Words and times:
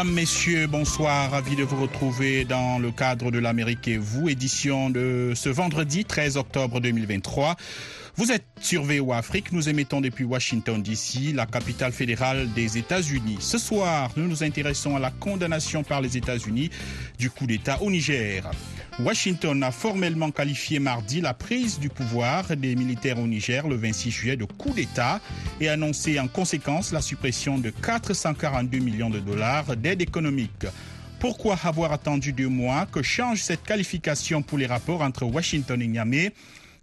Mesdames, 0.00 0.14
Messieurs, 0.14 0.66
bonsoir. 0.66 1.30
Ravi 1.30 1.56
de 1.56 1.62
vous 1.62 1.82
retrouver 1.82 2.46
dans 2.46 2.78
le 2.78 2.90
cadre 2.90 3.30
de 3.30 3.38
l'Amérique 3.38 3.86
et 3.86 3.98
vous, 3.98 4.30
édition 4.30 4.88
de 4.88 5.34
ce 5.36 5.50
vendredi 5.50 6.06
13 6.06 6.38
octobre 6.38 6.80
2023. 6.80 7.54
Vous 8.16 8.32
êtes 8.32 8.46
sur 8.62 8.82
VOA 8.82 9.18
Afrique, 9.18 9.52
nous 9.52 9.68
émettons 9.68 10.00
depuis 10.00 10.24
Washington 10.24 10.82
DC, 10.82 11.34
la 11.34 11.44
capitale 11.44 11.92
fédérale 11.92 12.50
des 12.54 12.78
États-Unis. 12.78 13.36
Ce 13.40 13.58
soir, 13.58 14.10
nous 14.16 14.26
nous 14.26 14.42
intéressons 14.42 14.96
à 14.96 15.00
la 15.00 15.10
condamnation 15.10 15.82
par 15.82 16.00
les 16.00 16.16
États-Unis 16.16 16.70
du 17.18 17.28
coup 17.28 17.46
d'État 17.46 17.82
au 17.82 17.90
Niger. 17.90 18.50
Washington 19.04 19.62
a 19.62 19.70
formellement 19.70 20.30
qualifié 20.30 20.78
mardi 20.78 21.20
la 21.22 21.32
prise 21.32 21.78
du 21.78 21.88
pouvoir 21.88 22.54
des 22.54 22.76
militaires 22.76 23.18
au 23.18 23.26
Niger 23.26 23.66
le 23.66 23.76
26 23.76 24.10
juillet 24.10 24.36
de 24.36 24.44
coup 24.44 24.70
d'État 24.74 25.20
et 25.60 25.68
annoncé 25.70 26.20
en 26.20 26.28
conséquence 26.28 26.92
la 26.92 27.00
suppression 27.00 27.56
de 27.58 27.70
442 27.70 28.78
millions 28.78 29.08
de 29.08 29.18
dollars 29.18 29.74
d'aide 29.76 30.02
économique. 30.02 30.66
Pourquoi 31.18 31.56
avoir 31.64 31.92
attendu 31.92 32.32
deux 32.32 32.48
mois 32.48 32.86
Que 32.92 33.02
change 33.02 33.42
cette 33.42 33.62
qualification 33.62 34.42
pour 34.42 34.58
les 34.58 34.66
rapports 34.66 35.00
entre 35.00 35.24
Washington 35.24 35.80
et 35.80 35.86
Niamey? 35.86 36.32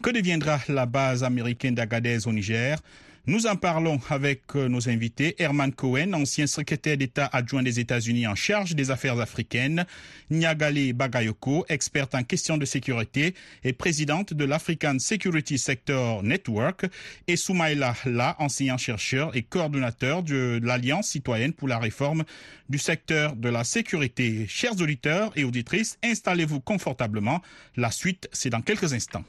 Que 0.01 0.09
deviendra 0.09 0.59
la 0.69 0.85
base 0.87 1.23
américaine 1.23 1.75
d'Agadez 1.75 2.27
au 2.27 2.31
Niger? 2.33 2.79
Nous 3.27 3.45
en 3.45 3.57
parlons 3.57 3.99
avec 4.09 4.55
nos 4.55 4.87
invités. 4.87 5.35
Herman 5.37 5.73
Cohen, 5.73 6.13
ancien 6.13 6.47
secrétaire 6.47 6.95
d'État 6.95 7.29
adjoint 7.33 7.61
des 7.61 7.79
États-Unis 7.79 8.25
en 8.25 8.35
charge 8.35 8.73
des 8.73 8.89
affaires 8.89 9.19
africaines. 9.19 9.85
Niagale 10.31 10.93
Bagayoko, 10.93 11.65
experte 11.67 12.15
en 12.15 12.23
questions 12.23 12.57
de 12.57 12.63
sécurité 12.63 13.35
et 13.65 13.73
présidente 13.73 14.33
de 14.33 14.45
l'African 14.45 14.97
Security 14.97 15.57
Sector 15.57 16.23
Network. 16.23 16.85
Et 17.27 17.35
Soumaïla 17.35 17.95
La, 18.05 18.37
enseignant-chercheur 18.39 19.35
et 19.35 19.43
coordonnateur 19.43 20.23
de 20.23 20.61
l'Alliance 20.63 21.09
citoyenne 21.09 21.51
pour 21.51 21.67
la 21.67 21.79
réforme 21.79 22.23
du 22.69 22.77
secteur 22.77 23.35
de 23.35 23.49
la 23.49 23.65
sécurité. 23.65 24.45
Chers 24.47 24.79
auditeurs 24.81 25.33
et 25.35 25.43
auditrices, 25.43 25.97
installez-vous 26.01 26.61
confortablement. 26.61 27.41
La 27.75 27.91
suite, 27.91 28.29
c'est 28.31 28.49
dans 28.49 28.61
quelques 28.61 28.93
instants. 28.93 29.25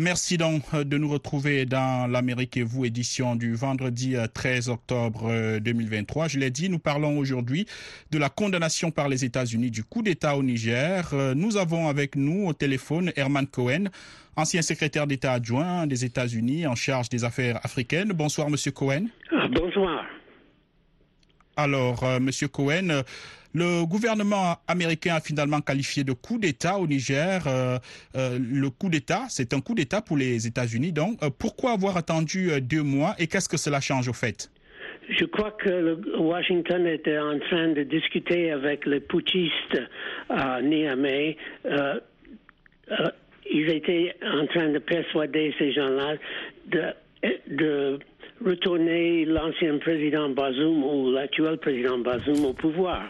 Merci 0.00 0.38
donc 0.38 0.62
de 0.76 0.96
nous 0.96 1.08
retrouver 1.08 1.66
dans 1.66 2.08
l'Amérique 2.08 2.56
et 2.56 2.62
vous, 2.62 2.84
édition 2.84 3.34
du 3.34 3.56
vendredi 3.56 4.14
13 4.32 4.68
octobre 4.68 5.58
2023. 5.58 6.28
Je 6.28 6.38
l'ai 6.38 6.52
dit, 6.52 6.68
nous 6.70 6.78
parlons 6.78 7.18
aujourd'hui 7.18 7.66
de 8.12 8.18
la 8.18 8.28
condamnation 8.28 8.92
par 8.92 9.08
les 9.08 9.24
États-Unis 9.24 9.72
du 9.72 9.82
coup 9.82 10.02
d'État 10.02 10.36
au 10.36 10.44
Niger. 10.44 11.12
Nous 11.34 11.56
avons 11.56 11.88
avec 11.88 12.14
nous 12.14 12.46
au 12.46 12.52
téléphone 12.52 13.10
Herman 13.16 13.48
Cohen, 13.48 13.86
ancien 14.36 14.62
secrétaire 14.62 15.08
d'État 15.08 15.32
adjoint 15.32 15.88
des 15.88 16.04
États-Unis 16.04 16.64
en 16.68 16.76
charge 16.76 17.08
des 17.08 17.24
affaires 17.24 17.58
africaines. 17.64 18.12
Bonsoir, 18.12 18.50
Monsieur 18.50 18.70
Cohen. 18.70 19.06
Bonsoir. 19.50 20.04
Alors, 21.58 22.04
euh, 22.04 22.20
Monsieur 22.20 22.46
Cohen, 22.46 22.88
euh, 22.90 23.02
le 23.58 23.84
gouvernement 23.86 24.56
américain 24.68 25.16
a 25.16 25.20
finalement 25.20 25.60
qualifié 25.60 26.04
de 26.04 26.12
coup 26.12 26.38
d'État 26.38 26.78
au 26.78 26.86
Niger. 26.86 27.42
Euh, 27.46 27.78
euh, 28.16 28.38
le 28.38 28.70
coup 28.70 28.88
d'État, 28.88 29.24
c'est 29.28 29.52
un 29.52 29.60
coup 29.60 29.74
d'État 29.74 30.00
pour 30.00 30.16
les 30.16 30.46
États-Unis. 30.46 30.92
Donc, 30.92 31.22
euh, 31.22 31.30
pourquoi 31.36 31.72
avoir 31.72 31.96
attendu 31.96 32.50
deux 32.60 32.82
mois 32.82 33.14
et 33.18 33.26
qu'est-ce 33.26 33.48
que 33.48 33.56
cela 33.56 33.80
change 33.80 34.08
au 34.08 34.12
fait? 34.12 34.50
Je 35.10 35.24
crois 35.24 35.52
que 35.52 35.98
Washington 36.18 36.86
était 36.86 37.18
en 37.18 37.38
train 37.38 37.68
de 37.68 37.82
discuter 37.82 38.52
avec 38.52 38.86
les 38.86 39.00
putschistes 39.00 39.80
à 40.28 40.60
Niamey. 40.62 41.36
Ils 43.50 43.70
étaient 43.70 44.14
en 44.22 44.46
train 44.46 44.68
de 44.68 44.78
persuader 44.78 45.54
ces 45.58 45.72
gens-là 45.72 46.16
de 47.48 47.98
retourner 48.44 49.24
l'ancien 49.24 49.78
président 49.78 50.28
Bazoum 50.28 50.84
ou 50.84 51.10
l'actuel 51.12 51.56
président 51.56 51.98
Bazoum 51.98 52.44
au 52.44 52.52
pouvoir. 52.52 53.02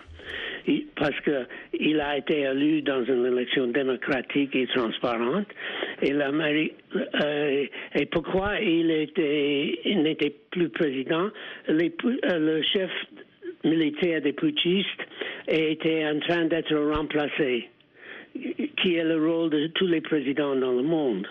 Parce 0.96 1.18
que 1.20 1.46
il 1.78 2.00
a 2.00 2.18
été 2.18 2.40
élu 2.40 2.82
dans 2.82 3.04
une 3.04 3.24
élection 3.26 3.68
démocratique 3.68 4.54
et 4.54 4.66
transparente. 4.66 5.46
Et, 6.02 6.12
euh, 6.12 7.64
pourquoi 8.10 8.60
il 8.60 8.90
était, 8.90 9.78
il 9.84 10.02
n'était 10.02 10.34
plus 10.50 10.68
président? 10.68 11.30
Les 11.68 11.92
euh, 12.04 12.38
Le 12.38 12.62
chef 12.62 12.90
militaire 13.64 14.20
des 14.22 14.32
putschistes 14.32 15.02
était 15.48 16.06
en 16.06 16.18
train 16.20 16.44
d'être 16.44 16.74
remplacé 16.74 17.68
qui 18.80 18.94
est 18.94 19.04
le 19.04 19.16
rôle 19.16 19.50
de 19.50 19.66
tous 19.68 19.86
les 19.86 20.00
présidents 20.00 20.54
dans 20.54 20.72
le 20.72 20.82
monde. 20.82 21.26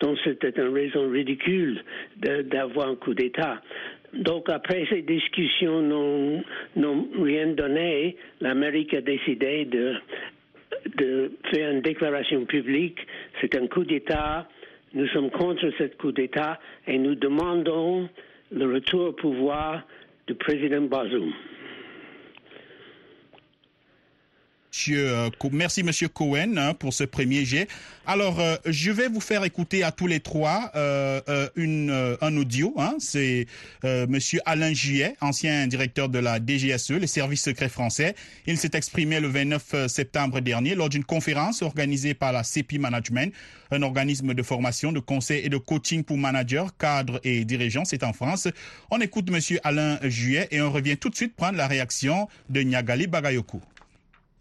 Donc 0.00 0.18
c'était 0.24 0.52
une 0.56 0.74
raison 0.74 1.08
ridicule 1.10 1.82
d'avoir 2.16 2.88
un 2.88 2.96
coup 2.96 3.14
d'État. 3.14 3.60
Donc 4.14 4.48
après 4.48 4.86
ces 4.88 5.02
discussions 5.02 5.82
n'ont 5.82 7.08
rien 7.22 7.48
donné, 7.48 8.16
l'Amérique 8.40 8.94
a 8.94 9.00
décidé 9.00 9.64
de, 9.66 9.94
de 10.96 11.32
faire 11.50 11.70
une 11.70 11.82
déclaration 11.82 12.44
publique. 12.46 12.98
C'est 13.40 13.54
un 13.56 13.66
coup 13.66 13.84
d'État. 13.84 14.48
Nous 14.94 15.06
sommes 15.08 15.30
contre 15.30 15.70
ce 15.78 15.84
coup 15.96 16.12
d'État 16.12 16.58
et 16.86 16.98
nous 16.98 17.14
demandons 17.14 18.08
le 18.50 18.74
retour 18.74 19.08
au 19.08 19.12
pouvoir 19.12 19.82
du 20.26 20.34
président 20.34 20.82
Bazoum. 20.82 21.32
Euh, 24.88 25.30
merci, 25.52 25.82
Monsieur 25.82 26.08
Cohen, 26.08 26.56
hein, 26.56 26.74
pour 26.74 26.94
ce 26.94 27.04
premier 27.04 27.44
jet. 27.44 27.68
Alors, 28.06 28.40
euh, 28.40 28.56
je 28.66 28.90
vais 28.90 29.08
vous 29.08 29.20
faire 29.20 29.44
écouter 29.44 29.82
à 29.82 29.92
tous 29.92 30.06
les 30.06 30.20
trois 30.20 30.70
euh, 30.76 31.20
un 32.20 32.36
audio. 32.36 32.74
Hein, 32.78 32.94
C'est 32.98 33.46
Monsieur 33.84 34.40
Alain 34.44 34.72
Juillet, 34.72 35.14
ancien 35.20 35.66
directeur 35.66 36.08
de 36.08 36.18
la 36.18 36.38
DGSE, 36.38 36.92
les 36.92 37.06
services 37.06 37.42
secrets 37.42 37.68
français. 37.68 38.14
Il 38.46 38.58
s'est 38.58 38.70
exprimé 38.74 39.20
le 39.20 39.28
29 39.28 39.86
septembre 39.88 40.40
dernier 40.40 40.74
lors 40.74 40.88
d'une 40.88 41.04
conférence 41.04 41.62
organisée 41.62 42.14
par 42.14 42.32
la 42.32 42.44
CEPI 42.44 42.78
Management, 42.78 43.32
un 43.70 43.82
organisme 43.82 44.34
de 44.34 44.42
formation, 44.42 44.92
de 44.92 45.00
conseil 45.00 45.44
et 45.44 45.48
de 45.48 45.58
coaching 45.58 46.04
pour 46.04 46.18
managers, 46.18 46.66
cadres 46.78 47.20
et 47.24 47.44
dirigeants. 47.44 47.84
C'est 47.84 48.04
en 48.04 48.12
France. 48.12 48.48
On 48.90 49.00
écoute 49.00 49.30
Monsieur 49.30 49.58
Alain 49.64 49.98
Juillet 50.02 50.48
et 50.50 50.60
on 50.60 50.70
revient 50.70 50.96
tout 50.96 51.10
de 51.10 51.16
suite 51.16 51.34
prendre 51.34 51.56
la 51.56 51.66
réaction 51.66 52.28
de 52.48 52.60
Niagali 52.60 53.06
Bagayoko. 53.06 53.60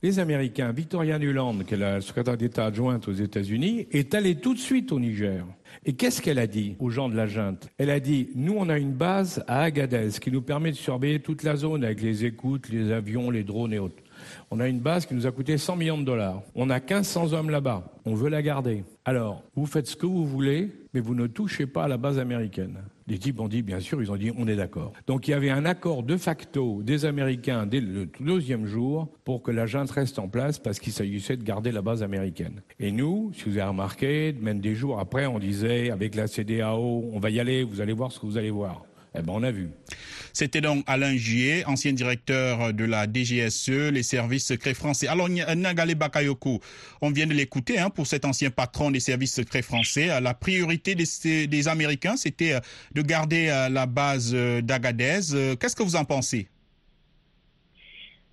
Les 0.03 0.19
Américains, 0.19 0.71
Victoria 0.73 1.17
Nuland, 1.17 1.57
qui 1.67 1.73
est 1.73 1.77
la 1.77 2.01
secrétaire 2.01 2.37
d'État 2.37 2.65
adjointe 2.65 3.07
aux 3.07 3.13
États-Unis, 3.13 3.87
est 3.91 4.13
allée 4.13 4.35
tout 4.35 4.53
de 4.53 4.59
suite 4.59 4.91
au 4.91 4.99
Niger. 4.99 5.43
Et 5.85 5.93
qu'est-ce 5.93 6.21
qu'elle 6.21 6.37
a 6.37 6.45
dit 6.45 6.75
aux 6.77 6.91
gens 6.91 7.09
de 7.09 7.15
la 7.15 7.25
junte? 7.25 7.67
Elle 7.79 7.89
a 7.89 7.99
dit 7.99 8.29
Nous, 8.35 8.53
on 8.55 8.69
a 8.69 8.77
une 8.77 8.93
base 8.93 9.43
à 9.47 9.61
Agadez 9.63 10.09
qui 10.21 10.31
nous 10.31 10.43
permet 10.43 10.69
de 10.69 10.75
surveiller 10.75 11.19
toute 11.19 11.41
la 11.41 11.55
zone 11.55 11.83
avec 11.83 11.99
les 11.99 12.25
écoutes, 12.25 12.69
les 12.69 12.91
avions, 12.91 13.31
les 13.31 13.43
drones 13.43 13.73
et 13.73 13.79
autres. 13.79 14.03
On 14.51 14.59
a 14.59 14.67
une 14.67 14.81
base 14.81 15.07
qui 15.07 15.15
nous 15.15 15.25
a 15.25 15.31
coûté 15.31 15.57
100 15.57 15.75
millions 15.77 15.97
de 15.97 16.03
dollars. 16.03 16.43
On 16.53 16.69
a 16.69 16.79
1500 16.79 17.33
hommes 17.33 17.49
là-bas. 17.49 17.91
On 18.05 18.13
veut 18.13 18.29
la 18.29 18.43
garder. 18.43 18.83
Alors, 19.03 19.41
vous 19.55 19.65
faites 19.65 19.87
ce 19.87 19.95
que 19.95 20.05
vous 20.05 20.27
voulez, 20.27 20.71
mais 20.93 20.99
vous 20.99 21.15
ne 21.15 21.25
touchez 21.25 21.65
pas 21.65 21.85
à 21.85 21.87
la 21.87 21.97
base 21.97 22.19
américaine. 22.19 22.77
Les 23.07 23.17
types 23.17 23.39
ont 23.39 23.47
dit, 23.47 23.61
bien 23.61 23.79
sûr, 23.79 24.01
ils 24.01 24.11
ont 24.11 24.17
dit, 24.17 24.31
on 24.37 24.47
est 24.47 24.55
d'accord. 24.55 24.91
Donc 25.07 25.27
il 25.27 25.31
y 25.31 25.33
avait 25.33 25.49
un 25.49 25.65
accord 25.65 26.03
de 26.03 26.17
facto 26.17 26.81
des 26.83 27.05
Américains 27.05 27.65
dès 27.65 27.79
le 27.79 28.09
deuxième 28.19 28.65
jour 28.65 29.07
pour 29.23 29.41
que 29.41 29.51
la 29.51 29.65
junte 29.65 29.91
reste 29.91 30.19
en 30.19 30.27
place 30.27 30.59
parce 30.59 30.79
qu'il 30.79 30.91
s'agissait 30.91 31.37
de 31.37 31.43
garder 31.43 31.71
la 31.71 31.81
base 31.81 32.03
américaine. 32.03 32.61
Et 32.79 32.91
nous, 32.91 33.31
si 33.33 33.45
vous 33.45 33.57
avez 33.57 33.69
remarqué, 33.69 34.35
même 34.41 34.59
des 34.59 34.75
jours 34.75 34.99
après, 34.99 35.25
on 35.25 35.39
disait, 35.39 35.89
avec 35.89 36.15
la 36.15 36.27
CDAO, 36.27 37.09
on 37.13 37.19
va 37.19 37.29
y 37.29 37.39
aller, 37.39 37.63
vous 37.63 37.79
allez 37.79 37.93
voir 37.93 38.11
ce 38.11 38.19
que 38.19 38.25
vous 38.25 38.37
allez 38.37 38.51
voir. 38.51 38.83
Eh 39.17 39.21
ben, 39.23 39.33
on 39.33 39.43
a 39.43 39.51
vu. 39.51 39.69
C'était 40.33 40.61
donc 40.61 40.83
Alain 40.85 41.15
Juillet, 41.15 41.65
ancien 41.65 41.93
directeur 41.93 42.71
de 42.71 42.83
la 42.83 43.07
DGSE, 43.11 43.91
les 43.91 44.03
services 44.03 44.45
secrets 44.45 44.75
français. 44.75 45.07
Alors, 45.07 45.27
Nagale 45.29 45.95
Bakayoko, 45.95 46.59
on 47.01 47.09
vient 47.09 47.25
de 47.25 47.33
l'écouter 47.33 47.79
hein, 47.79 47.89
pour 47.89 48.05
cet 48.05 48.25
ancien 48.25 48.51
patron 48.51 48.91
des 48.91 48.99
services 48.99 49.33
secrets 49.33 49.63
français. 49.63 50.07
La 50.21 50.35
priorité 50.35 50.93
des, 50.93 51.47
des 51.47 51.67
Américains, 51.67 52.17
c'était 52.17 52.53
euh, 52.53 52.59
de 52.93 53.01
garder 53.01 53.47
euh, 53.49 53.69
la 53.69 53.87
base 53.87 54.33
euh, 54.35 54.61
d'Agadez. 54.61 55.19
Qu'est-ce 55.59 55.75
que 55.75 55.83
vous 55.83 55.95
en 55.95 56.05
pensez? 56.05 56.47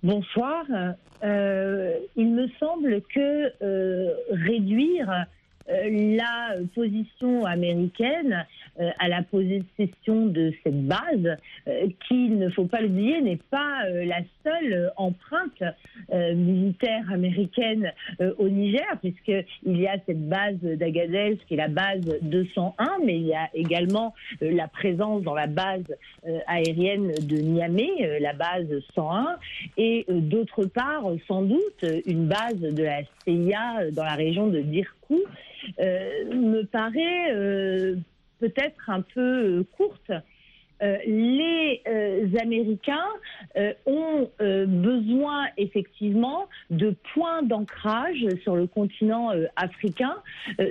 Bonsoir. 0.03 0.65
Euh, 1.23 1.97
il 2.15 2.31
me 2.31 2.47
semble 2.59 3.01
que 3.13 3.51
euh, 3.63 4.13
réduire 4.29 5.09
euh, 5.09 5.23
la 5.67 6.55
position 6.73 7.45
américaine 7.45 8.45
euh, 8.79 8.89
à 8.99 9.07
la 9.07 9.23
possession 9.23 10.25
de 10.27 10.53
cette 10.63 10.85
base, 10.85 11.37
euh, 11.67 11.87
qui, 12.07 12.29
ne 12.29 12.49
faut 12.49 12.65
pas 12.65 12.81
l'oublier, 12.81 13.21
n'est 13.21 13.39
pas 13.49 13.87
la 13.89 14.19
seule 14.43 14.91
empreinte 14.97 15.63
militaire 16.11 17.03
américaine 17.11 17.91
au 18.37 18.47
Niger, 18.49 18.85
puisqu'il 19.01 19.81
y 19.81 19.87
a 19.87 19.97
cette 20.05 20.27
base 20.27 20.57
d'Agadez 20.61 21.39
qui 21.47 21.55
est 21.55 21.57
la 21.57 21.67
base 21.67 22.01
201, 22.21 22.73
mais 23.03 23.15
il 23.17 23.27
y 23.27 23.33
a 23.33 23.49
également 23.53 24.13
la 24.41 24.67
présence 24.67 25.23
dans 25.23 25.33
la 25.33 25.47
base 25.47 25.83
aérienne 26.47 27.11
de 27.21 27.37
Niamey, 27.37 28.19
la 28.19 28.33
base 28.33 28.67
101, 28.93 29.37
et 29.77 30.05
d'autre 30.09 30.65
part, 30.65 31.05
sans 31.27 31.41
doute, 31.41 31.85
une 32.05 32.27
base 32.27 32.59
de 32.59 32.83
la 32.83 33.01
CIA 33.25 33.91
dans 33.91 34.03
la 34.03 34.15
région 34.15 34.47
de 34.47 34.59
Dirkou, 34.59 35.04
euh, 35.11 36.33
me 36.33 36.63
paraît 36.63 37.31
euh, 37.31 37.95
peut-être 38.39 38.89
un 38.89 39.01
peu 39.01 39.21
euh, 39.21 39.63
courte. 39.77 40.11
les 41.07 41.81
Américains 42.41 43.09
ont 43.85 44.29
besoin 44.37 45.47
effectivement 45.55 46.49
de 46.69 46.93
points 47.13 47.43
d'ancrage 47.43 48.27
sur 48.43 48.57
le 48.57 48.67
continent 48.67 49.31
africain, 49.55 50.17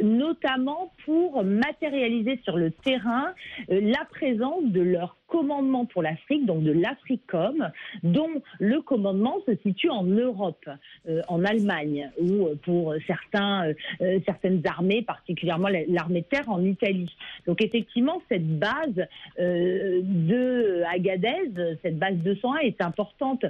notamment 0.02 0.92
pour 1.06 1.42
matérialiser 1.42 2.38
sur 2.44 2.58
le 2.58 2.70
terrain 2.70 3.32
la 3.68 4.04
présence 4.04 4.64
de 4.64 4.82
leur 4.82 5.16
commandement 5.34 5.84
pour 5.84 6.00
l'Afrique, 6.00 6.46
donc 6.46 6.62
de 6.62 6.70
l'Africom, 6.70 7.68
dont 8.04 8.40
le 8.60 8.80
commandement 8.82 9.38
se 9.48 9.56
situe 9.64 9.90
en 9.90 10.04
Europe, 10.04 10.64
euh, 11.08 11.22
en 11.26 11.44
Allemagne, 11.44 12.08
ou 12.20 12.46
euh, 12.46 12.54
pour 12.62 12.94
certains, 13.04 13.72
euh, 14.00 14.20
certaines 14.26 14.62
armées, 14.64 15.02
particulièrement 15.02 15.66
l'armée 15.88 16.20
de 16.20 16.26
terre 16.26 16.48
en 16.48 16.62
Italie. 16.62 17.12
Donc 17.48 17.62
effectivement, 17.62 18.22
cette 18.28 18.46
base 18.46 19.08
de 19.36 20.84
Agadez, 20.84 21.50
cette 21.82 21.98
base 21.98 22.14
201 22.18 22.58
est 22.58 22.80
importante 22.80 23.44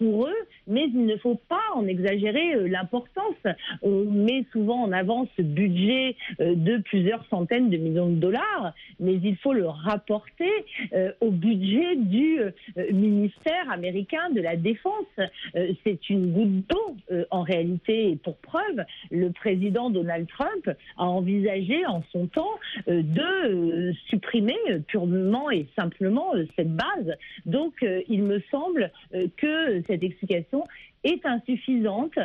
pour 0.00 0.26
eux, 0.26 0.46
mais 0.66 0.86
il 0.86 1.06
ne 1.06 1.16
faut 1.16 1.38
pas 1.48 1.60
en 1.76 1.86
exagérer 1.86 2.68
l'importance. 2.68 3.36
On 3.82 4.04
met 4.06 4.44
souvent 4.52 4.82
en 4.82 4.92
avant 4.92 5.28
ce 5.36 5.42
budget 5.42 6.16
de 6.38 6.78
plusieurs 6.78 7.24
centaines 7.26 7.70
de 7.70 7.76
millions 7.76 8.08
de 8.08 8.16
dollars, 8.16 8.72
mais 8.98 9.14
il 9.14 9.36
faut 9.36 9.52
le 9.52 9.68
rapporter 9.68 10.50
au 11.20 11.30
budget 11.30 11.96
du 11.96 12.40
euh, 12.40 12.92
ministère 12.92 13.70
américain 13.70 14.30
de 14.30 14.40
la 14.40 14.56
Défense. 14.56 14.92
Euh, 15.18 15.72
c'est 15.84 16.10
une 16.10 16.32
goutte 16.32 16.68
d'eau 16.68 16.96
euh, 17.10 17.24
en 17.30 17.42
réalité. 17.42 18.10
Et 18.10 18.16
pour 18.16 18.36
preuve, 18.36 18.84
le 19.10 19.30
président 19.30 19.90
Donald 19.90 20.26
Trump 20.28 20.70
a 20.96 21.04
envisagé 21.04 21.84
en 21.86 22.02
son 22.12 22.26
temps 22.26 22.58
de 22.86 23.92
supprimer 24.08 24.56
purement 24.86 25.50
et 25.50 25.66
simplement 25.78 26.32
cette 26.56 26.74
base. 26.74 27.16
Donc 27.46 27.84
il 28.08 28.22
me 28.22 28.40
semble 28.50 28.90
que 29.36 29.82
cette 29.90 30.02
explication 30.02 30.64
est 31.04 31.24
insuffisante 31.26 32.18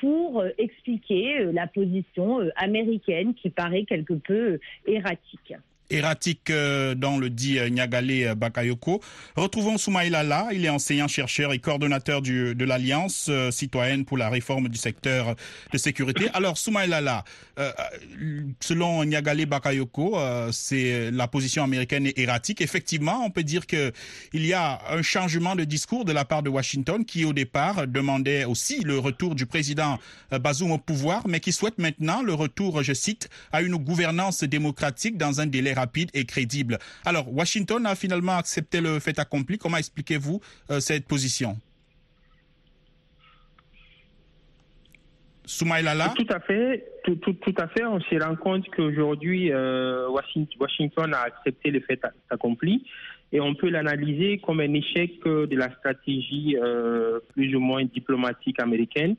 pour 0.00 0.44
expliquer 0.58 1.44
la 1.52 1.66
position 1.66 2.40
américaine 2.56 3.34
qui 3.34 3.50
paraît 3.50 3.84
quelque 3.84 4.14
peu 4.14 4.58
erratique 4.86 5.54
erratique 5.90 6.50
euh, 6.50 6.94
dans 6.94 7.18
le 7.18 7.30
dit 7.30 7.58
euh, 7.58 7.68
Nyagale 7.68 8.10
euh, 8.10 8.34
Bakayoko. 8.34 9.00
Retrouvons 9.36 9.78
Soumaïla 9.78 10.22
là, 10.22 10.48
il 10.52 10.64
est 10.64 10.70
enseignant-chercheur 10.70 11.52
et 11.52 11.58
coordonnateur 11.58 12.22
du, 12.22 12.54
de 12.54 12.64
l'Alliance 12.64 13.30
citoyenne 13.50 14.04
pour 14.04 14.16
la 14.16 14.28
réforme 14.28 14.68
du 14.68 14.78
secteur 14.78 15.34
de 15.72 15.78
sécurité. 15.78 16.28
Alors 16.34 16.58
Soumaïla 16.58 17.00
là, 17.00 17.24
selon 18.60 19.04
Nyagale 19.04 19.46
Bakayoko, 19.46 20.18
c'est 20.52 21.10
la 21.10 21.28
position 21.28 21.64
américaine 21.64 22.06
est 22.06 22.18
erratique. 22.18 22.60
Effectivement, 22.60 23.22
on 23.24 23.30
peut 23.30 23.42
dire 23.42 23.66
que 23.66 23.92
il 24.32 24.46
y 24.46 24.52
a 24.52 24.80
un 24.90 25.02
changement 25.02 25.54
de 25.56 25.64
discours 25.64 26.04
de 26.04 26.12
la 26.12 26.24
part 26.24 26.42
de 26.42 26.48
Washington 26.48 27.04
qui 27.04 27.24
au 27.24 27.32
départ 27.32 27.86
demandait 27.86 28.44
aussi 28.44 28.80
le 28.80 28.98
retour 28.98 29.34
du 29.34 29.46
président 29.46 29.98
Bazoum 30.30 30.72
au 30.72 30.78
pouvoir, 30.78 31.26
mais 31.28 31.40
qui 31.40 31.52
souhaite 31.52 31.78
maintenant 31.78 32.22
le 32.22 32.34
retour, 32.34 32.82
je 32.82 32.92
cite, 32.92 33.28
à 33.52 33.62
une 33.62 33.76
gouvernance 33.76 34.44
démocratique 34.44 35.16
dans 35.16 35.40
un 35.40 35.46
délai 35.46 35.72
rapide 35.80 36.10
et 36.14 36.24
crédible. 36.24 36.78
Alors, 37.04 37.32
Washington 37.32 37.84
a 37.86 37.94
finalement 37.94 38.36
accepté 38.36 38.80
le 38.80 38.98
fait 39.00 39.18
accompli. 39.18 39.58
Comment 39.58 39.78
expliquez-vous 39.78 40.40
euh, 40.70 40.80
cette 40.80 41.06
position? 41.06 41.56
Soumaïla 45.44 46.14
Tout 46.16 46.32
à 46.32 46.38
fait, 46.38 46.84
tout, 47.04 47.54
à 47.58 47.66
fait. 47.66 47.84
On 47.84 48.00
se 48.00 48.22
rend 48.22 48.36
compte 48.36 48.68
qu'aujourd'hui, 48.70 49.50
euh, 49.50 50.08
Washington 50.60 51.12
a 51.12 51.22
accepté 51.22 51.72
le 51.72 51.80
fait 51.80 52.00
accompli 52.30 52.86
et 53.32 53.40
on 53.40 53.54
peut 53.54 53.68
l'analyser 53.68 54.38
comme 54.38 54.60
un 54.60 54.72
échec 54.74 55.12
euh, 55.26 55.46
de 55.46 55.56
la 55.56 55.70
stratégie 55.72 56.56
plus 57.34 57.54
ou 57.56 57.60
moins 57.60 57.84
diplomatique 57.84 58.60
américaine. 58.60 59.16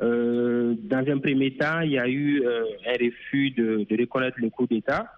dans 0.00 1.04
un 1.14 1.18
premier 1.18 1.52
temps, 1.56 1.80
il 1.80 1.92
y 1.92 1.98
a 1.98 2.08
eu 2.08 2.44
un 2.86 2.96
refus 3.04 3.50
de 3.50 3.96
reconnaître 3.98 4.38
le 4.40 4.50
coup 4.50 4.66
d'État. 4.66 5.10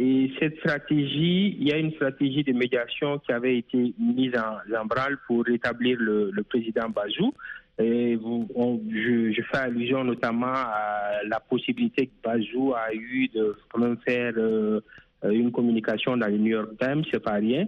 Et 0.00 0.30
cette 0.38 0.56
stratégie, 0.58 1.56
il 1.58 1.68
y 1.68 1.72
a 1.72 1.76
une 1.76 1.90
stratégie 1.90 2.44
de 2.44 2.52
médiation 2.52 3.18
qui 3.18 3.32
avait 3.32 3.58
été 3.58 3.92
mise 3.98 4.32
en, 4.36 4.86
branle 4.86 5.18
pour 5.26 5.44
rétablir 5.44 5.98
le, 5.98 6.30
président 6.48 6.88
Bazou. 6.88 7.34
Je, 7.80 9.42
fais 9.50 9.58
allusion 9.58 10.04
notamment 10.04 10.54
à 10.54 11.18
la 11.26 11.40
possibilité 11.40 12.06
que 12.06 12.12
Bazou 12.22 12.74
a 12.74 12.94
eu 12.94 13.26
de 13.34 13.56
quand 13.72 13.80
même 13.80 13.96
faire 14.06 14.34
euh, 14.36 14.80
une 15.24 15.50
communication 15.50 16.16
dans 16.16 16.28
le 16.28 16.38
New 16.38 16.52
York 16.52 16.70
Times, 16.80 17.02
c'est 17.10 17.22
pas 17.22 17.34
rien. 17.34 17.66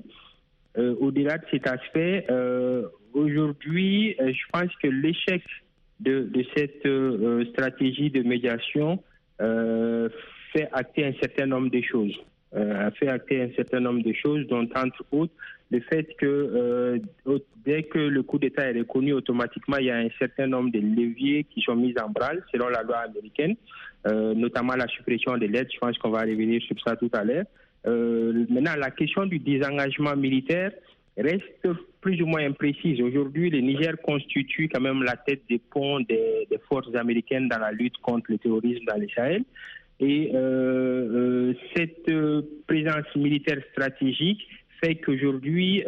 Euh, 0.79 0.95
au-delà 1.01 1.37
de 1.39 1.45
cet 1.51 1.67
aspect, 1.67 2.27
euh, 2.31 2.87
aujourd'hui, 3.13 4.15
je 4.21 4.43
pense 4.53 4.71
que 4.81 4.87
l'échec 4.87 5.43
de, 5.99 6.31
cette 6.57 6.87
stratégie 7.51 8.11
de 8.11 8.23
médiation 8.23 9.03
fait 10.53 10.69
acter 10.73 11.07
un 11.07 11.13
certain 11.21 11.47
nombre 11.47 11.71
de 11.71 11.81
choses. 11.81 12.15
Euh, 12.57 12.89
a 12.89 12.91
fait 12.91 13.07
acter 13.07 13.43
un 13.43 13.51
certain 13.55 13.79
nombre 13.79 14.03
de 14.03 14.13
choses, 14.13 14.45
dont 14.49 14.69
entre 14.75 15.05
autres 15.13 15.33
le 15.71 15.79
fait 15.83 16.17
que 16.19 16.27
euh, 16.27 16.99
dès 17.65 17.85
que 17.85 17.99
le 17.99 18.25
coup 18.25 18.41
d'État 18.41 18.69
est 18.69 18.77
reconnu, 18.77 19.13
automatiquement 19.13 19.77
il 19.77 19.87
y 19.87 19.91
a 19.91 19.99
un 19.99 20.09
certain 20.19 20.49
nombre 20.49 20.73
de 20.73 20.81
leviers 20.81 21.45
qui 21.45 21.61
sont 21.61 21.77
mis 21.77 21.95
en 22.03 22.09
branle 22.11 22.43
selon 22.51 22.69
la 22.69 22.83
loi 22.83 22.97
américaine, 22.97 23.55
euh, 24.09 24.35
notamment 24.35 24.75
la 24.75 24.89
suppression 24.89 25.39
de 25.39 25.47
l'aide. 25.47 25.69
Je 25.73 25.79
pense 25.79 25.97
qu'on 25.99 26.11
va 26.11 26.23
revenir 26.23 26.61
sur 26.63 26.75
ça 26.85 26.97
tout 26.97 27.11
à 27.13 27.23
l'heure. 27.23 27.45
maintenant, 27.85 28.75
la 28.77 28.91
question 28.91 29.27
du 29.27 29.39
désengagement 29.39 30.17
militaire 30.17 30.73
reste 31.17 31.69
plus 32.01 32.21
ou 32.21 32.27
moins 32.27 32.45
imprécise. 32.45 33.01
Aujourd'hui, 33.01 33.51
le 33.51 33.61
Niger 33.61 33.95
constitue 34.03 34.69
quand 34.73 34.81
même 34.81 35.05
la 35.05 35.17
tête 35.17 35.43
des 35.49 35.59
ponts 35.59 36.01
des, 36.01 36.49
des 36.51 36.59
forces 36.69 36.95
américaines 36.97 37.49
dans 37.49 37.59
la 37.59 37.71
lutte 37.71 37.99
contre 37.99 38.33
le 38.33 38.39
terrorisme 38.39 38.85
dans 38.87 38.97
le 38.99 39.07
Sahel. 39.15 39.45
Et 40.01 40.31
euh, 40.35 40.39
euh, 40.41 41.55
cette 41.77 42.09
euh, 42.09 42.41
présence 42.67 43.15
militaire 43.17 43.59
stratégique 43.73 44.41
fait 44.83 44.95
qu'aujourd'hui, 44.97 45.85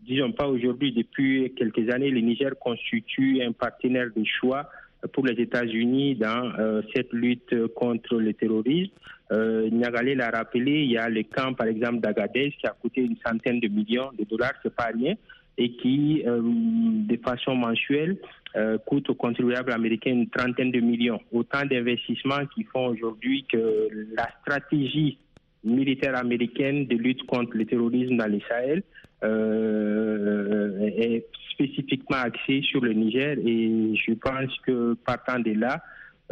disons 0.00 0.32
pas 0.32 0.48
aujourd'hui, 0.48 0.92
depuis 0.92 1.52
quelques 1.56 1.88
années, 1.90 2.10
le 2.10 2.20
Niger 2.20 2.58
constitue 2.58 3.40
un 3.40 3.52
partenaire 3.52 4.08
de 4.16 4.24
choix 4.24 4.68
pour 5.12 5.24
les 5.26 5.40
États-Unis 5.40 6.16
dans 6.16 6.52
cette 6.92 7.12
lutte 7.12 7.54
contre 7.76 8.16
le 8.16 8.34
terrorisme. 8.34 8.90
Euh, 9.30 9.70
Niagalé 9.70 10.16
l'a 10.16 10.30
rappelé, 10.30 10.82
il 10.82 10.90
y 10.90 10.98
a 10.98 11.08
le 11.08 11.22
camp, 11.22 11.54
par 11.54 11.68
exemple, 11.68 12.00
d'Agadez 12.00 12.52
qui 12.58 12.66
a 12.66 12.70
coûté 12.70 13.02
une 13.02 13.16
centaine 13.24 13.60
de 13.60 13.68
millions 13.68 14.10
de 14.18 14.24
dollars, 14.24 14.54
c'est 14.64 14.74
pas 14.74 14.90
rien, 14.92 15.14
et 15.56 15.70
qui, 15.76 16.24
de 16.24 17.16
façon 17.24 17.54
mensuelle, 17.54 18.18
euh, 18.56 18.78
coûte 18.78 19.08
aux 19.10 19.14
contribuables 19.14 19.72
américains 19.72 20.10
une 20.12 20.28
trentaine 20.28 20.70
de 20.70 20.80
millions. 20.80 21.20
Autant 21.32 21.64
d'investissements 21.64 22.46
qui 22.54 22.64
font 22.64 22.88
aujourd'hui 22.88 23.44
que 23.50 23.88
la 24.16 24.28
stratégie 24.40 25.18
militaire 25.64 26.16
américaine 26.16 26.86
de 26.86 26.96
lutte 26.96 27.24
contre 27.26 27.56
le 27.56 27.66
terrorisme 27.66 28.16
dans 28.16 28.26
les 28.26 28.42
Sahel 28.48 28.82
euh, 29.22 30.78
est 30.96 31.26
spécifiquement 31.52 32.16
axée 32.18 32.62
sur 32.62 32.80
le 32.80 32.92
Niger 32.92 33.36
et 33.44 33.94
je 33.94 34.14
pense 34.14 34.56
que 34.66 34.94
partant 35.04 35.38
de 35.38 35.52
là, 35.52 35.82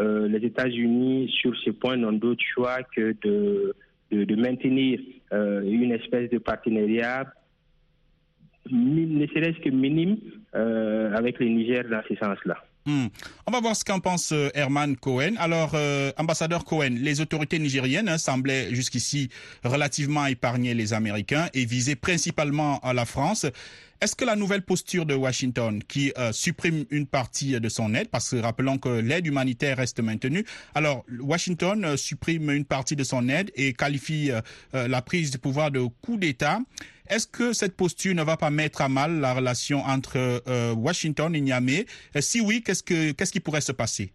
euh, 0.01 0.29
les 0.29 0.47
États-Unis 0.47 1.31
sur 1.41 1.55
ce 1.57 1.71
point 1.71 1.97
n'ont 1.97 2.13
d'autre 2.13 2.43
choix 2.55 2.79
que 2.97 3.15
de, 3.23 3.75
de, 4.11 4.25
de 4.25 4.37
maintenir 4.37 5.01
euh, 5.33 5.63
une 5.63 5.93
espèce 5.93 6.31
de 6.31 6.39
partenariat 6.39 7.27
ne 8.71 9.27
serait-ce 9.27 9.59
que 9.63 9.71
minime 9.71 10.17
euh, 10.55 11.15
avec 11.15 11.39
le 11.39 11.47
Niger 11.47 11.85
dans 11.91 12.03
ce 12.09 12.15
sens-là. 12.17 12.57
Hmm. 12.87 13.09
On 13.47 13.53
va 13.53 13.61
voir 13.61 13.77
ce 13.77 13.85
qu'en 13.85 14.01
pense 14.01 14.33
euh, 14.33 14.49
Herman 14.55 14.97
Cohen. 14.97 15.35
Alors, 15.39 15.73
euh, 15.75 16.11
ambassadeur 16.17 16.65
Cohen, 16.65 16.97
les 16.99 17.21
autorités 17.21 17.59
nigériennes 17.59 18.09
hein, 18.09 18.17
semblaient 18.17 18.75
jusqu'ici 18.75 19.29
relativement 19.63 20.25
épargner 20.25 20.73
les 20.73 20.95
Américains 20.95 21.49
et 21.53 21.67
viser 21.67 21.97
principalement 21.97 22.79
à 22.81 22.95
la 22.95 23.05
France. 23.05 23.45
Est-ce 24.01 24.15
que 24.15 24.25
la 24.25 24.37
nouvelle 24.37 24.63
posture 24.63 25.07
de 25.07 25.15
Washington, 25.15 25.83
qui 25.83 26.13
euh, 26.19 26.31
supprime 26.31 26.85
une 26.91 27.07
partie 27.07 27.59
de 27.59 27.69
son 27.69 27.95
aide, 27.95 28.09
parce 28.11 28.31
que 28.31 28.37
rappelons 28.37 28.79
que 28.79 29.01
l'aide 29.01 29.27
humanitaire 29.27 29.77
reste 29.79 30.01
maintenue, 30.01 30.45
alors 30.77 31.05
Washington 31.21 31.85
euh, 31.85 31.97
supprime 31.97 32.49
une 32.51 32.65
partie 32.65 32.95
de 32.95 33.03
son 33.03 33.29
aide 33.29 33.51
et 33.57 33.73
qualifie 33.73 34.31
euh, 34.31 34.41
euh, 34.75 34.87
la 34.87 35.03
prise 35.03 35.33
de 35.33 35.39
pouvoir 35.39 35.73
de 35.73 35.81
coup 36.01 36.17
d'État, 36.17 36.61
est-ce 37.11 37.27
que 37.27 37.53
cette 37.53 37.77
posture 37.77 38.15
ne 38.15 38.23
va 38.23 38.37
pas 38.37 38.51
mettre 38.51 38.83
à 38.83 38.89
mal 38.89 39.19
la 39.19 39.35
relation 39.35 39.79
entre 39.81 40.17
euh, 40.47 40.75
Washington 40.75 41.35
et 41.35 41.41
Niamey? 41.41 41.87
Euh, 42.15 42.21
Si 42.21 42.41
oui, 42.41 42.63
qu'est-ce 42.63 42.85
que 42.85 43.11
qu'est-ce 43.13 43.33
qui 43.33 43.41
pourrait 43.41 43.63
se 43.63 43.73
passer? 43.73 44.13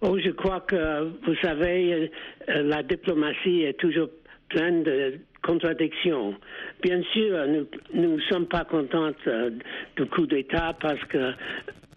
Oh, 0.00 0.18
je 0.18 0.30
crois 0.30 0.60
que, 0.62 1.12
vous 1.24 1.36
savez, 1.40 2.10
euh, 2.48 2.62
la 2.64 2.82
diplomatie 2.82 3.62
est 3.62 3.78
toujours 3.78 4.08
pleine 4.48 4.82
de 4.82 5.20
contradictions. 5.42 6.34
Bien 6.82 7.02
sûr, 7.12 7.46
nous 7.94 8.16
ne 8.16 8.20
sommes 8.22 8.46
pas 8.46 8.64
contents 8.64 9.12
euh, 9.26 9.50
du 9.96 10.06
coup 10.06 10.26
d'État 10.26 10.74
parce 10.80 11.02
que 11.04 11.32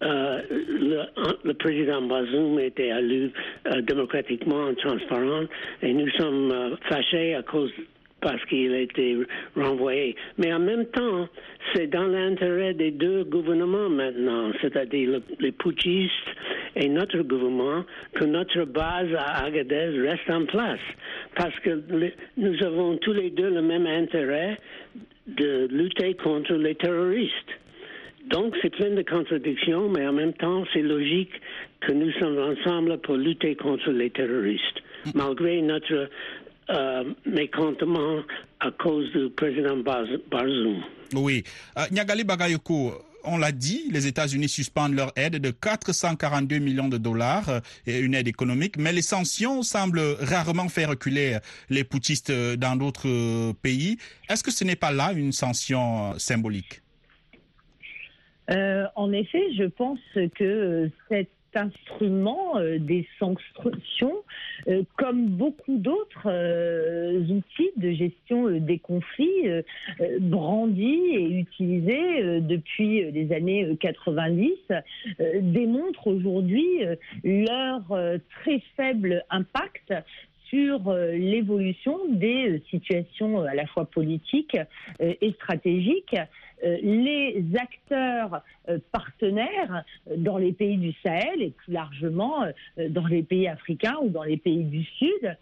euh, 0.02 0.42
le, 0.50 1.02
le 1.44 1.54
président 1.54 2.02
Bazoum 2.02 2.58
était 2.58 2.88
élu 2.88 3.30
euh, 3.66 3.80
démocratiquement, 3.80 4.74
transparent, 4.74 5.44
et 5.82 5.92
nous 5.92 6.10
sommes 6.10 6.50
euh, 6.52 6.76
fâchés 6.88 7.34
à 7.34 7.42
cause 7.42 7.72
parce 8.20 8.42
qu'il 8.46 8.72
a 8.72 8.80
été 8.80 9.16
renvoyé. 9.56 10.16
Mais 10.38 10.52
en 10.52 10.58
même 10.58 10.86
temps, 10.86 11.28
c'est 11.74 11.86
dans 11.88 12.06
l'intérêt 12.06 12.74
des 12.74 12.90
deux 12.90 13.24
gouvernements 13.24 13.88
maintenant, 13.88 14.52
c'est-à-dire 14.60 15.10
le- 15.10 15.22
les 15.40 15.52
putschistes 15.52 16.12
et 16.74 16.88
notre 16.88 17.18
gouvernement, 17.22 17.84
que 18.14 18.24
notre 18.24 18.64
base 18.64 19.12
à 19.16 19.44
Agadez 19.44 19.98
reste 20.00 20.28
en 20.30 20.44
place. 20.46 20.80
Parce 21.34 21.58
que 21.60 21.70
le- 21.90 22.12
nous 22.36 22.62
avons 22.64 22.96
tous 22.98 23.12
les 23.12 23.30
deux 23.30 23.50
le 23.50 23.62
même 23.62 23.86
intérêt 23.86 24.56
de 25.26 25.66
lutter 25.70 26.14
contre 26.14 26.54
les 26.54 26.74
terroristes. 26.74 27.32
Donc, 28.28 28.56
c'est 28.60 28.70
plein 28.70 28.90
de 28.90 29.02
contradictions, 29.02 29.88
mais 29.88 30.06
en 30.06 30.12
même 30.12 30.32
temps, 30.32 30.64
c'est 30.72 30.82
logique 30.82 31.30
que 31.80 31.92
nous 31.92 32.10
sommes 32.12 32.38
ensemble 32.38 32.98
pour 32.98 33.16
lutter 33.16 33.54
contre 33.54 33.90
les 33.92 34.10
terroristes, 34.10 34.82
malgré 35.14 35.62
notre 35.62 36.08
euh, 36.70 37.04
mécontentement 37.24 38.22
à 38.60 38.70
cause 38.70 39.10
du 39.12 39.30
président 39.30 39.76
Bazoum. 39.76 40.82
Oui. 41.14 41.44
Euh, 41.78 41.82
Nyagali 41.90 42.24
Bagayoko, 42.24 42.92
on 43.24 43.38
l'a 43.38 43.52
dit, 43.52 43.88
les 43.92 44.06
États-Unis 44.06 44.48
suspendent 44.48 44.94
leur 44.94 45.12
aide 45.16 45.36
de 45.36 45.50
442 45.50 46.58
millions 46.58 46.88
de 46.88 46.98
dollars, 46.98 47.48
euh, 47.48 47.60
et 47.86 47.98
une 47.98 48.14
aide 48.14 48.28
économique, 48.28 48.76
mais 48.78 48.92
les 48.92 49.02
sanctions 49.02 49.62
semblent 49.62 50.16
rarement 50.20 50.68
faire 50.68 50.90
reculer 50.90 51.38
les 51.70 51.84
putschistes 51.84 52.30
euh, 52.30 52.56
dans 52.56 52.76
d'autres 52.76 53.52
pays. 53.62 53.98
Est-ce 54.28 54.42
que 54.42 54.50
ce 54.50 54.64
n'est 54.64 54.76
pas 54.76 54.92
là 54.92 55.12
une 55.12 55.32
sanction 55.32 56.18
symbolique? 56.18 56.82
Euh, 58.50 58.86
en 58.94 59.12
effet, 59.12 59.42
je 59.56 59.64
pense 59.64 59.98
que 60.14 60.44
euh, 60.44 60.88
cet 61.08 61.28
instrument 61.56 62.58
euh, 62.58 62.78
des 62.78 63.06
sanctions, 63.18 64.22
euh, 64.68 64.82
comme 64.96 65.26
beaucoup 65.26 65.78
d'autres 65.78 66.26
euh, 66.26 67.20
outils 67.28 67.70
de 67.76 67.92
gestion 67.92 68.50
des 68.50 68.78
conflits, 68.78 69.48
brandis 70.20 71.00
et 71.12 71.38
utilisés 71.38 72.40
depuis 72.40 73.10
les 73.10 73.32
années 73.32 73.64
euh, 73.64 73.76
90, 73.76 74.52
euh, 74.70 75.40
démontrent 75.42 76.08
aujourd'hui 76.08 76.66
leur 77.24 77.82
très 78.42 78.62
faible 78.76 79.24
impact 79.30 79.92
sur 80.48 80.88
euh, 80.88 81.12
l'évolution 81.12 81.98
des 82.08 82.48
euh, 82.48 82.62
situations 82.70 83.40
euh, 83.40 83.46
à 83.46 83.54
la 83.54 83.66
fois 83.66 83.84
politiques 83.86 84.56
et 85.00 85.32
stratégiques. 85.32 86.16
Les 86.62 87.44
acteurs 87.60 88.42
partenaires 88.90 89.84
dans 90.16 90.38
les 90.38 90.52
pays 90.52 90.78
du 90.78 90.94
Sahel 91.02 91.42
et 91.42 91.50
plus 91.50 91.72
largement 91.72 92.46
dans 92.88 93.06
les 93.06 93.22
pays 93.22 93.46
africains 93.46 93.96
ou 94.02 94.08
dans 94.08 94.22
les 94.22 94.38
pays 94.38 94.64
du 94.64 94.82
Sud, 94.84 95.36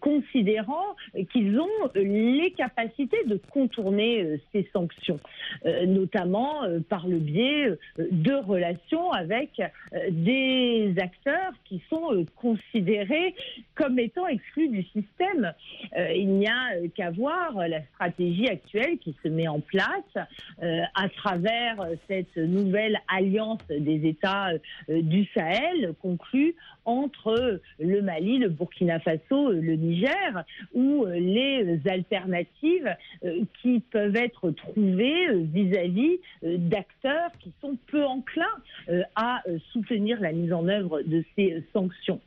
considérant 0.00 0.96
qu'ils 1.32 1.58
ont 1.58 1.66
euh, 1.96 2.02
les 2.02 2.50
capacités 2.52 3.24
de 3.26 3.38
contourner 3.50 4.22
euh, 4.22 4.36
ces 4.52 4.68
sanctions, 4.72 5.20
euh, 5.64 5.86
notamment 5.86 6.64
euh, 6.64 6.80
par 6.80 7.06
le 7.06 7.18
biais 7.18 7.66
euh, 7.66 7.76
de 8.10 8.32
relations 8.34 9.10
avec 9.12 9.60
euh, 9.60 9.98
des 10.10 10.94
acteurs 11.00 11.52
qui 11.64 11.82
sont 11.90 12.12
euh, 12.12 12.24
considérés 12.36 13.34
comme 13.74 13.98
étant 13.98 14.26
exclus 14.26 14.68
du 14.68 14.82
système. 14.84 15.52
Euh, 15.96 16.12
il 16.12 16.28
n'y 16.28 16.46
a 16.46 16.76
euh, 16.76 16.88
qu'à 16.94 17.10
voir 17.10 17.58
euh, 17.58 17.68
la 17.68 17.82
stratégie 17.94 18.48
actuelle 18.48 18.98
qui 18.98 19.14
se 19.22 19.28
met 19.28 19.48
en 19.48 19.60
place 19.60 20.26
euh, 20.62 20.82
à 20.94 21.08
travers 21.08 21.80
euh, 21.80 21.94
cette 22.08 22.36
nouvelle 22.36 22.98
alliance 23.08 23.60
des 23.68 24.06
États 24.06 24.50
euh, 24.50 25.02
du 25.02 25.26
Sahel 25.34 25.94
conclue 26.00 26.54
entre 26.84 27.28
euh, 27.28 27.60
le 27.78 28.00
Mali, 28.00 28.38
le 28.38 28.48
Burkina 28.48 29.00
Faso, 29.00 29.50
euh, 29.50 29.55
le 29.60 29.74
Niger, 29.74 30.44
où 30.74 31.04
euh, 31.04 31.18
les 31.18 31.80
alternatives 31.86 32.94
euh, 33.24 33.40
qui 33.60 33.80
peuvent 33.80 34.16
être 34.16 34.50
trouvées 34.50 35.28
euh, 35.28 35.42
vis-à-vis 35.52 36.18
euh, 36.44 36.56
d'acteurs 36.58 37.30
qui 37.40 37.52
sont 37.60 37.76
peu 37.88 38.04
enclins 38.04 38.44
euh, 38.88 39.02
à 39.14 39.42
euh, 39.48 39.58
soutenir 39.72 40.20
la 40.20 40.32
mise 40.32 40.52
en 40.52 40.68
œuvre 40.68 41.02
de 41.02 41.24
ces 41.34 41.54
euh, 41.54 41.60
sanctions. 41.72 42.20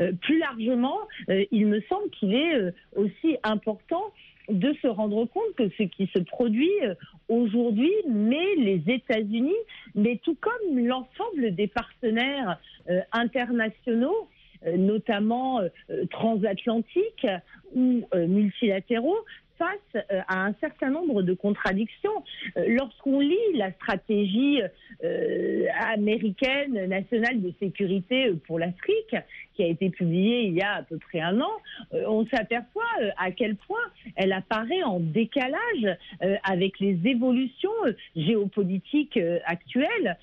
Euh, 0.00 0.12
plus 0.12 0.38
largement, 0.38 0.98
euh, 1.28 1.44
il 1.50 1.66
me 1.66 1.80
semble 1.82 2.08
qu'il 2.10 2.34
est 2.34 2.54
euh, 2.54 2.70
aussi 2.96 3.36
important 3.42 4.02
de 4.48 4.74
se 4.82 4.86
rendre 4.86 5.24
compte 5.26 5.54
que 5.56 5.68
ce 5.78 5.84
qui 5.84 6.10
se 6.14 6.18
produit 6.20 6.70
euh, 6.82 6.94
aujourd'hui 7.28 7.92
met 8.08 8.54
les 8.56 8.82
États-Unis, 8.86 9.54
mais 9.94 10.20
tout 10.24 10.36
comme 10.40 10.78
l'ensemble 10.78 11.54
des 11.54 11.68
partenaires 11.68 12.58
euh, 12.90 13.00
internationaux, 13.12 14.14
euh, 14.14 14.31
notamment 14.76 15.60
euh, 15.60 15.68
euh, 15.90 16.04
transatlantiques 16.06 17.26
ou 17.74 18.02
euh, 18.14 18.26
multilatéraux, 18.26 19.18
face 19.62 20.04
euh, 20.10 20.20
à 20.28 20.44
un 20.46 20.54
certain 20.60 20.90
nombre 20.90 21.22
de 21.22 21.34
contradictions. 21.34 22.24
Euh, 22.56 22.64
Lorsqu'on 22.68 23.20
lit 23.20 23.36
la 23.54 23.72
stratégie 23.72 24.60
euh, 25.04 25.66
américaine 25.92 26.86
nationale 26.86 27.40
de 27.40 27.52
sécurité 27.60 28.32
pour 28.46 28.58
l'Afrique, 28.58 29.16
qui 29.54 29.62
a 29.62 29.66
été 29.66 29.90
publiée 29.90 30.46
il 30.46 30.54
y 30.54 30.62
a 30.62 30.76
à 30.76 30.82
peu 30.82 30.98
près 30.98 31.20
un 31.20 31.40
an, 31.40 31.52
on 31.92 32.26
s'aperçoit 32.26 32.82
à 33.18 33.30
quel 33.32 33.56
point 33.56 33.84
elle 34.16 34.32
apparaît 34.32 34.82
en 34.82 34.98
décalage 34.98 35.96
avec 36.42 36.80
les 36.80 36.98
évolutions 37.04 37.70
géopolitiques 38.16 39.18
actuelles. 39.44 40.16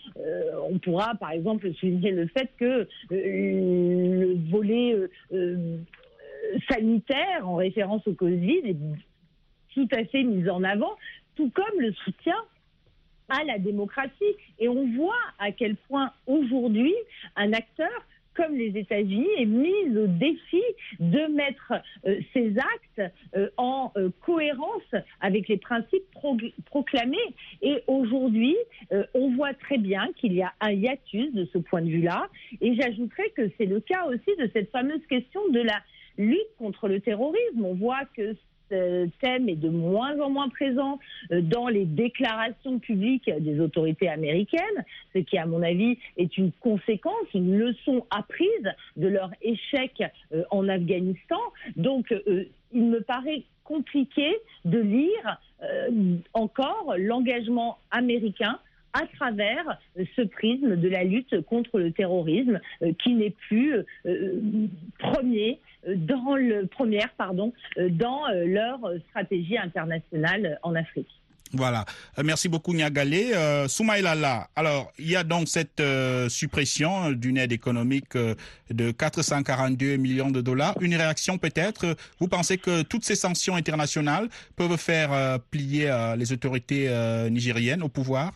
On 0.71 0.79
pourra 0.79 1.13
par 1.19 1.31
exemple 1.31 1.71
souligner 1.75 2.09
le 2.09 2.25
fait 2.27 2.49
que 2.57 2.87
le 3.11 4.33
volet 4.49 4.95
sanitaire 6.71 7.47
en 7.47 7.55
référence 7.55 8.07
au 8.07 8.13
Covid 8.13 8.61
est 8.65 8.77
tout 9.79 9.95
à 9.95 10.03
fait 10.05 10.23
mis 10.23 10.49
en 10.49 10.63
avant, 10.63 10.95
tout 11.35 11.49
comme 11.51 11.79
le 11.79 11.93
soutien 12.03 12.35
à 13.29 13.43
la 13.43 13.59
démocratie. 13.59 14.35
Et 14.59 14.67
on 14.67 14.87
voit 14.95 15.23
à 15.37 15.51
quel 15.51 15.75
point 15.87 16.11
aujourd'hui 16.27 16.95
un 17.35 17.53
acteur 17.53 17.89
comme 18.35 18.55
les 18.55 18.77
États-Unis 18.77 19.27
est 19.37 19.45
mis 19.45 19.97
au 19.97 20.07
défi 20.07 20.63
de 20.99 21.21
mettre 21.41 21.73
euh, 22.05 22.21
ses 22.33 22.55
actes 22.57 23.13
euh, 23.35 23.49
en 23.57 23.91
euh, 23.97 24.09
cohérence 24.21 24.91
avec 25.19 25.49
les 25.49 25.57
principes 25.57 26.09
pro- 26.13 26.37
proclamés. 26.65 27.17
Et 27.61 27.83
aujourd'hui, 27.87 28.55
euh, 28.93 29.03
on 29.13 29.35
voit 29.35 29.53
très 29.53 29.77
bien 29.77 30.07
qu'il 30.15 30.33
y 30.33 30.41
a 30.41 30.53
un 30.61 30.71
hiatus 30.71 31.33
de 31.33 31.45
ce 31.51 31.57
point 31.57 31.81
de 31.81 31.89
vue-là. 31.89 32.29
Et 32.61 32.75
j'ajouterais 32.75 33.29
que 33.35 33.49
c'est 33.57 33.65
le 33.65 33.81
cas 33.81 34.05
aussi 34.05 34.31
de 34.39 34.49
cette 34.53 34.71
fameuse 34.71 35.05
question 35.07 35.41
de 35.49 35.59
la 35.59 35.81
lutte 36.19 36.55
contre 36.59 36.87
le 36.87 36.99
terrorisme. 36.99 37.65
On 37.65 37.73
voit 37.73 38.05
que 38.15 38.35
ce 38.69 39.09
thème 39.21 39.49
est 39.49 39.55
de 39.55 39.69
moins 39.69 40.19
en 40.19 40.29
moins 40.29 40.49
présent 40.49 40.99
euh, 41.31 41.41
dans 41.41 41.67
les 41.67 41.85
déclarations 41.85 42.77
publiques 42.77 43.29
des 43.39 43.59
autorités 43.59 44.09
américaines, 44.09 44.85
ce 45.13 45.19
qui, 45.19 45.37
à 45.37 45.45
mon 45.45 45.63
avis, 45.63 45.97
est 46.17 46.37
une 46.37 46.51
conséquence, 46.51 47.25
une 47.33 47.57
leçon 47.57 48.05
apprise 48.11 48.69
de 48.95 49.07
leur 49.07 49.31
échec 49.41 50.03
euh, 50.33 50.43
en 50.51 50.69
Afghanistan. 50.69 51.39
Donc, 51.75 52.11
euh, 52.11 52.45
il 52.71 52.85
me 52.85 53.01
paraît 53.01 53.43
compliqué 53.63 54.35
de 54.65 54.79
lire 54.79 55.39
encore 56.33 56.95
l'engagement 56.97 57.77
américain 57.91 58.59
à 58.93 59.05
travers 59.15 59.79
ce 60.15 60.21
prisme 60.21 60.75
de 60.75 60.87
la 60.87 61.03
lutte 61.03 61.41
contre 61.41 61.79
le 61.79 61.91
terrorisme 61.91 62.59
qui 63.03 63.13
n'est 63.13 63.35
plus 63.47 63.75
premier 64.97 65.59
dans 65.85 66.35
le 66.35 66.65
première 66.67 67.09
pardon 67.17 67.53
dans 67.77 68.21
leur 68.45 68.79
stratégie 69.09 69.57
internationale 69.57 70.59
en 70.63 70.75
Afrique. 70.75 71.07
Voilà. 71.53 71.85
Euh, 72.17 72.23
merci 72.23 72.47
beaucoup, 72.47 72.73
Niagalé. 72.73 73.31
Euh, 73.33 73.67
Soumaïlala, 73.67 74.49
alors, 74.55 74.91
il 74.99 75.09
y 75.09 75.15
a 75.15 75.23
donc 75.23 75.47
cette 75.47 75.79
euh, 75.79 76.29
suppression 76.29 77.11
d'une 77.11 77.37
aide 77.37 77.51
économique 77.51 78.15
euh, 78.15 78.35
de 78.69 78.91
442 78.91 79.97
millions 79.97 80.29
de 80.29 80.41
dollars. 80.41 80.75
Une 80.81 80.95
réaction 80.95 81.37
peut-être? 81.37 81.95
Vous 82.19 82.27
pensez 82.27 82.57
que 82.57 82.83
toutes 82.83 83.03
ces 83.03 83.15
sanctions 83.15 83.55
internationales 83.55 84.29
peuvent 84.55 84.77
faire 84.77 85.39
plier 85.49 85.91
les 86.17 86.31
autorités 86.31 86.89
nigériennes 87.29 87.81
au 87.81 87.89
pouvoir? 87.89 88.33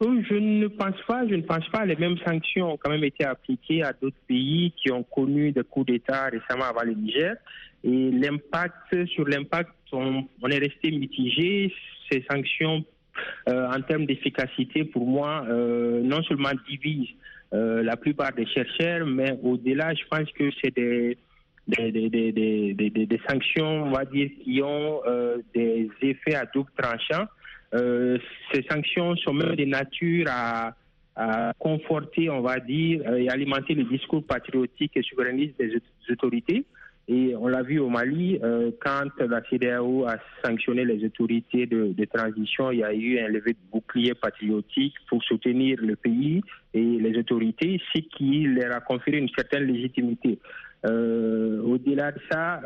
Je 0.00 0.34
ne 0.34 0.66
pense 0.68 1.00
pas, 1.06 1.26
je 1.26 1.34
ne 1.34 1.42
pense 1.42 1.66
pas. 1.70 1.84
Les 1.86 1.96
mêmes 1.96 2.18
sanctions 2.18 2.72
ont 2.72 2.76
quand 2.76 2.90
même 2.90 3.04
été 3.04 3.24
appliquées 3.24 3.82
à 3.82 3.92
d'autres 3.92 4.16
pays 4.28 4.72
qui 4.76 4.92
ont 4.92 5.02
connu 5.02 5.52
des 5.52 5.62
coups 5.64 5.86
d'État 5.86 6.26
récemment 6.26 6.66
avant 6.66 6.82
le 6.84 6.92
Niger. 6.94 7.36
Et 7.82 8.10
l'impact, 8.10 9.06
sur 9.06 9.26
l'impact, 9.26 9.70
on, 9.92 10.26
est 10.50 10.58
resté 10.58 10.90
mitigé. 10.90 11.72
Ces 12.10 12.24
sanctions, 12.30 12.84
euh, 13.48 13.68
en 13.70 13.80
termes 13.80 14.06
d'efficacité, 14.06 14.84
pour 14.84 15.06
moi, 15.06 15.44
euh, 15.48 16.02
non 16.02 16.22
seulement 16.24 16.50
divisent 16.68 17.14
euh, 17.54 17.82
la 17.82 17.96
plupart 17.96 18.32
des 18.32 18.46
chercheurs, 18.46 19.06
mais 19.06 19.38
au-delà, 19.42 19.94
je 19.94 20.02
pense 20.10 20.30
que 20.32 20.50
c'est 20.62 20.74
des, 20.74 21.16
des, 21.68 21.90
des, 21.90 22.32
des, 22.32 22.74
des, 22.74 23.20
sanctions, 23.28 23.84
on 23.84 23.90
va 23.90 24.04
dire, 24.04 24.30
qui 24.44 24.60
ont 24.62 25.00
des 25.54 25.88
effets 26.02 26.34
à 26.34 26.44
double 26.46 26.70
tranchant. 26.76 27.26
Euh, 27.74 28.18
ces 28.52 28.62
sanctions 28.70 29.16
sont 29.16 29.34
même 29.34 29.56
de 29.56 29.64
nature 29.64 30.26
à, 30.28 30.74
conforter, 31.58 32.28
on 32.28 32.42
va 32.42 32.60
dire, 32.60 33.00
euh, 33.06 33.16
et 33.16 33.30
alimenter 33.30 33.72
le 33.72 33.84
discours 33.84 34.22
patriotique 34.22 34.92
et 34.96 35.02
souverainiste 35.02 35.54
des 35.58 35.80
autorités. 36.10 36.66
Et 37.08 37.34
on 37.34 37.46
l'a 37.48 37.62
vu 37.62 37.78
au 37.78 37.88
Mali, 37.88 38.38
euh, 38.42 38.70
quand 38.84 39.08
la 39.18 39.40
CDAO 39.48 40.04
a 40.06 40.16
sanctionné 40.44 40.84
les 40.84 41.02
autorités 41.06 41.64
de, 41.64 42.04
transition, 42.04 42.70
il 42.70 42.80
y 42.80 42.84
a 42.84 42.92
eu 42.92 43.18
un 43.18 43.28
levé 43.28 43.54
de 43.54 43.58
bouclier 43.72 44.12
patriotique 44.12 44.94
pour 45.08 45.24
soutenir 45.24 45.78
le 45.80 45.96
pays 45.96 46.42
et 46.74 46.82
les 46.82 47.18
autorités, 47.18 47.80
ce 47.94 48.00
qui 48.00 48.42
leur 48.42 48.76
a 48.76 48.80
conféré 48.80 49.16
une 49.16 49.30
certaine 49.30 49.64
légitimité. 49.64 50.38
Au-delà 50.84 52.12
de 52.12 52.20
ça, 52.30 52.60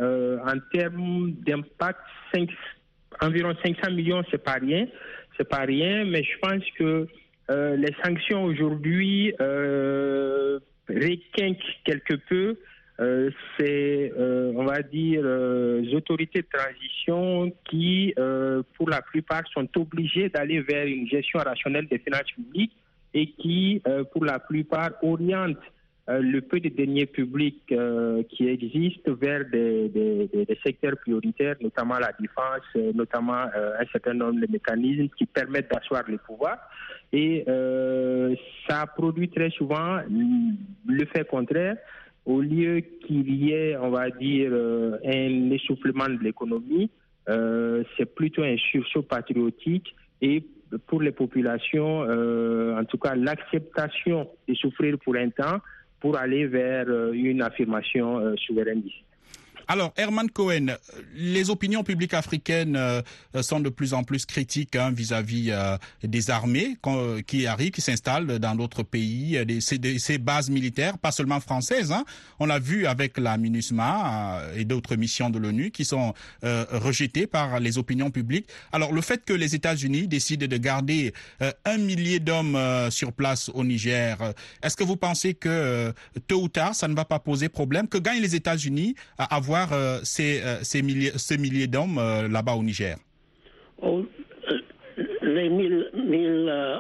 en 0.45 0.59
termes 0.73 1.33
d'impact, 1.47 2.01
environ 3.21 3.55
500 3.65 3.93
millions, 3.93 4.23
c'est 4.31 4.43
pas 4.43 4.55
rien, 4.61 4.87
c'est 5.37 5.49
pas 5.49 5.65
rien, 5.65 6.05
mais 6.05 6.23
je 6.23 6.39
pense 6.39 6.63
que 6.79 7.07
euh, 7.51 7.77
les 7.77 7.95
sanctions 8.05 8.45
aujourd'hui 8.45 9.35
euh, 9.41 10.59
quelque 11.85 12.15
peu. 12.29 12.59
Euh, 13.01 13.31
c'est, 13.57 14.13
euh, 14.19 14.53
on 14.55 14.65
va 14.65 14.83
dire, 14.83 15.23
les 15.23 15.95
autorités 15.95 16.43
de 16.43 16.47
transition 16.53 17.51
qui, 17.65 18.15
pour 18.77 18.91
la 18.91 19.01
plupart, 19.01 19.43
sont 19.55 19.69
obligées 19.77 20.29
d'aller 20.29 20.61
vers 20.61 20.87
une 20.87 21.09
gestion 21.09 21.39
rationnelle 21.39 21.89
des 21.89 21.99
finances 21.99 22.31
publiques 22.35 22.77
et 23.15 23.27
qui, 23.27 23.83
pour 24.13 24.25
la 24.25 24.39
plupart, 24.39 24.91
orientent 25.03 25.57
euh, 25.57 25.80
le 26.09 26.41
peu 26.41 26.61
de 26.61 26.69
deniers 26.69 27.07
publics 27.07 27.63
euh, 27.73 28.23
qui 28.25 28.49
existent 28.49 29.13
vers 29.13 29.45
des, 29.51 30.47
secteurs 30.65 30.97
prioritaires, 30.99 31.57
notamment 31.61 31.99
la 31.99 32.13
défense, 32.19 32.67
euh, 32.77 32.93
notamment 32.95 33.45
un 33.45 33.87
certain 33.93 34.15
nombre 34.15 34.41
de 34.41 34.51
mécanismes 34.51 35.09
qui 35.17 35.27
permettent 35.27 35.71
d'asseoir 35.71 36.03
le 36.09 36.19
pouvoir. 36.19 36.59
Et 37.13 37.45
ça 38.69 38.87
produit 38.87 39.29
très 39.29 39.51
souvent 39.51 39.99
le 40.87 41.07
fait 41.07 41.27
contraire. 41.27 41.77
Au 42.25 42.41
lieu 42.41 42.81
qu'il 42.81 43.29
y 43.35 43.53
ait, 43.53 43.77
on 43.77 43.91
va 43.91 44.11
dire, 44.11 44.53
un 44.53 45.51
essoufflement 45.51 46.09
de 46.09 46.23
l'économie, 46.23 46.89
c'est 47.27 48.15
plutôt 48.15 48.45
un 48.45 48.57
sursaut 48.57 49.03
patriotique 49.03 49.95
et 50.23 50.45
pour 50.87 51.03
les 51.03 51.11
populations, 51.11 52.03
en 52.03 52.85
tout 52.85 52.99
cas 52.99 53.17
l'acceptation 53.17 54.29
de 54.47 54.55
souffrir 54.55 54.97
pour 54.99 55.17
un 55.17 55.31
temps, 55.31 55.59
pour 56.01 56.17
aller 56.17 56.47
vers 56.47 56.87
euh, 56.89 57.13
une 57.13 57.43
affirmation 57.43 58.19
euh, 58.19 58.35
souverainiste. 58.37 59.05
Alors, 59.73 59.93
Herman 59.97 60.29
Cohen, 60.29 60.67
les 61.15 61.49
opinions 61.49 61.85
publiques 61.85 62.15
africaines 62.15 62.75
euh, 62.75 63.03
sont 63.41 63.61
de 63.61 63.69
plus 63.69 63.95
en 63.95 64.03
plus 64.03 64.27
critiques 64.27 64.75
hein, 64.75 64.91
vis-à-vis 64.91 65.53
des 66.03 66.31
armées 66.31 66.77
qui 67.25 67.47
arrivent, 67.47 67.71
qui 67.71 67.81
s'installent 67.81 68.41
dans 68.41 68.57
d'autres 68.57 68.83
pays, 68.83 69.39
des, 69.47 69.61
ces, 69.61 70.19
bases 70.19 70.51
militaires, 70.51 70.99
pas 70.99 71.13
seulement 71.13 71.39
françaises. 71.39 71.93
Hein. 71.93 72.05
On 72.41 72.47
l'a 72.47 72.59
vu 72.59 72.87
avec 72.87 73.17
la 73.17 73.37
MINUSMA 73.39 74.43
et 74.57 74.65
d'autres 74.65 74.97
missions 74.97 75.31
de 75.31 75.39
l'ONU 75.39 75.71
qui 75.71 75.85
sont 75.85 76.15
rejetées 76.43 77.29
par 77.29 77.61
les 77.61 77.79
opinions 77.79 78.11
publiques. 78.11 78.49
Alors, 78.73 78.93
le 78.93 79.01
fait 79.01 79.25
que 79.25 79.33
les 79.33 79.55
États-Unis 79.55 80.09
décident 80.09 80.49
de 80.49 80.57
garder 80.57 81.13
un 81.65 81.79
millier 81.79 82.19
d'hommes 82.19 82.59
sur 82.91 83.13
place 83.13 83.49
au 83.55 83.63
Niger, 83.63 84.19
est-ce 84.65 84.77
que 84.77 84.83
vous 84.83 84.97
pensez 84.97 85.35
que 85.35 85.95
tôt 86.27 86.43
ou 86.43 86.49
tard, 86.49 86.75
ça 86.75 86.89
ne 86.89 86.95
va 86.95 87.05
pas 87.05 87.21
poser 87.21 87.49
problème, 87.49 87.87
que 87.87 87.99
gagnent 87.99 88.23
les 88.23 88.35
États-Unis 88.35 88.97
à 89.17 89.37
avoir 89.37 89.60
euh, 89.73 89.99
ces, 90.03 90.43
euh, 90.43 90.59
ces, 90.63 90.83
milliers, 90.83 91.67
d'hommes 91.67 91.99
euh, 91.99 92.29
là-bas 92.29 92.55
au 92.55 92.63
Niger 92.63 92.97
oh, 93.83 94.05
Les 95.23 95.49
mille, 95.49 95.87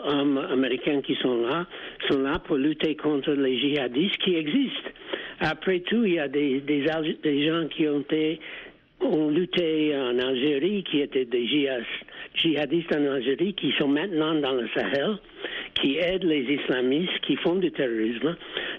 hommes 0.04 0.38
américains 0.38 1.00
qui 1.02 1.14
sont 1.16 1.42
là 1.42 1.66
sont 2.08 2.20
là 2.20 2.38
pour 2.38 2.56
lutter 2.56 2.96
contre 2.96 3.32
les 3.32 3.58
djihadistes 3.58 4.16
qui 4.24 4.34
existent. 4.34 4.90
Après 5.40 5.80
tout, 5.80 6.04
il 6.04 6.14
y 6.14 6.18
a 6.18 6.28
des 6.28 6.84
gens 6.84 7.68
qui 7.68 7.86
ont 7.88 8.00
été 8.00 8.40
ont 9.02 9.30
lutté 9.30 9.96
en 9.96 10.18
Algérie, 10.18 10.84
qui 10.84 11.00
étaient 11.00 11.24
des 11.24 11.46
djihadistes 11.46 11.88
en 12.46 13.12
Algérie, 13.12 13.54
qui 13.54 13.72
sont 13.78 13.88
maintenant 13.88 14.34
dans 14.34 14.52
le 14.52 14.68
Sahel, 14.74 15.16
qui 15.74 15.96
aident 15.98 16.24
les 16.24 16.42
islamistes, 16.42 17.20
qui 17.26 17.36
font 17.36 17.56
du 17.56 17.70
terrorisme. 17.70 18.36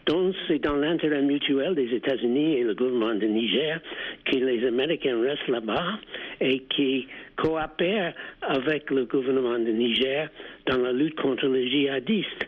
Donc, 0.08 0.36
c'est 0.48 0.60
dans 0.60 0.76
l'intérêt 0.76 1.22
mutuel 1.22 1.76
des 1.76 1.94
États-Unis 1.94 2.58
et 2.58 2.64
le 2.64 2.74
gouvernement 2.74 3.16
de 3.16 3.26
Niger 3.28 3.80
que 4.26 4.36
les 4.36 4.66
Américains 4.66 5.22
restent 5.22 5.48
là-bas 5.48 6.00
et 6.40 6.60
qui 6.76 7.08
coopèrent 7.38 8.14
avec 8.42 8.90
le 8.90 9.06
gouvernement 9.06 9.60
de 9.60 9.72
Niger 9.72 10.30
dans 10.68 10.78
la 10.78 10.92
lutte 10.92 11.20
contre 11.20 11.48
les 11.48 11.70
djihadistes. 11.70 12.48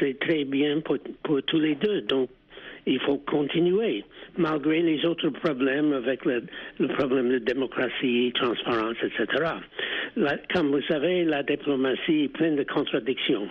C'est 0.00 0.18
très 0.20 0.44
bien 0.44 0.80
pour, 0.80 0.98
pour 1.22 1.42
tous 1.44 1.58
les 1.60 1.74
deux. 1.76 2.02
Donc, 2.02 2.28
il 2.86 3.00
faut 3.00 3.18
continuer, 3.18 4.04
malgré 4.38 4.80
les 4.80 5.04
autres 5.04 5.28
problèmes 5.30 5.92
avec 5.92 6.24
le, 6.24 6.44
problème 6.96 7.30
de 7.30 7.38
démocratie, 7.38 8.32
transparence, 8.34 8.96
etc. 9.02 9.44
comme 10.54 10.70
vous 10.70 10.82
savez, 10.88 11.24
la 11.24 11.42
diplomatie 11.42 12.24
est 12.24 12.28
pleine 12.28 12.56
de 12.56 12.64
contradictions. 12.64 13.48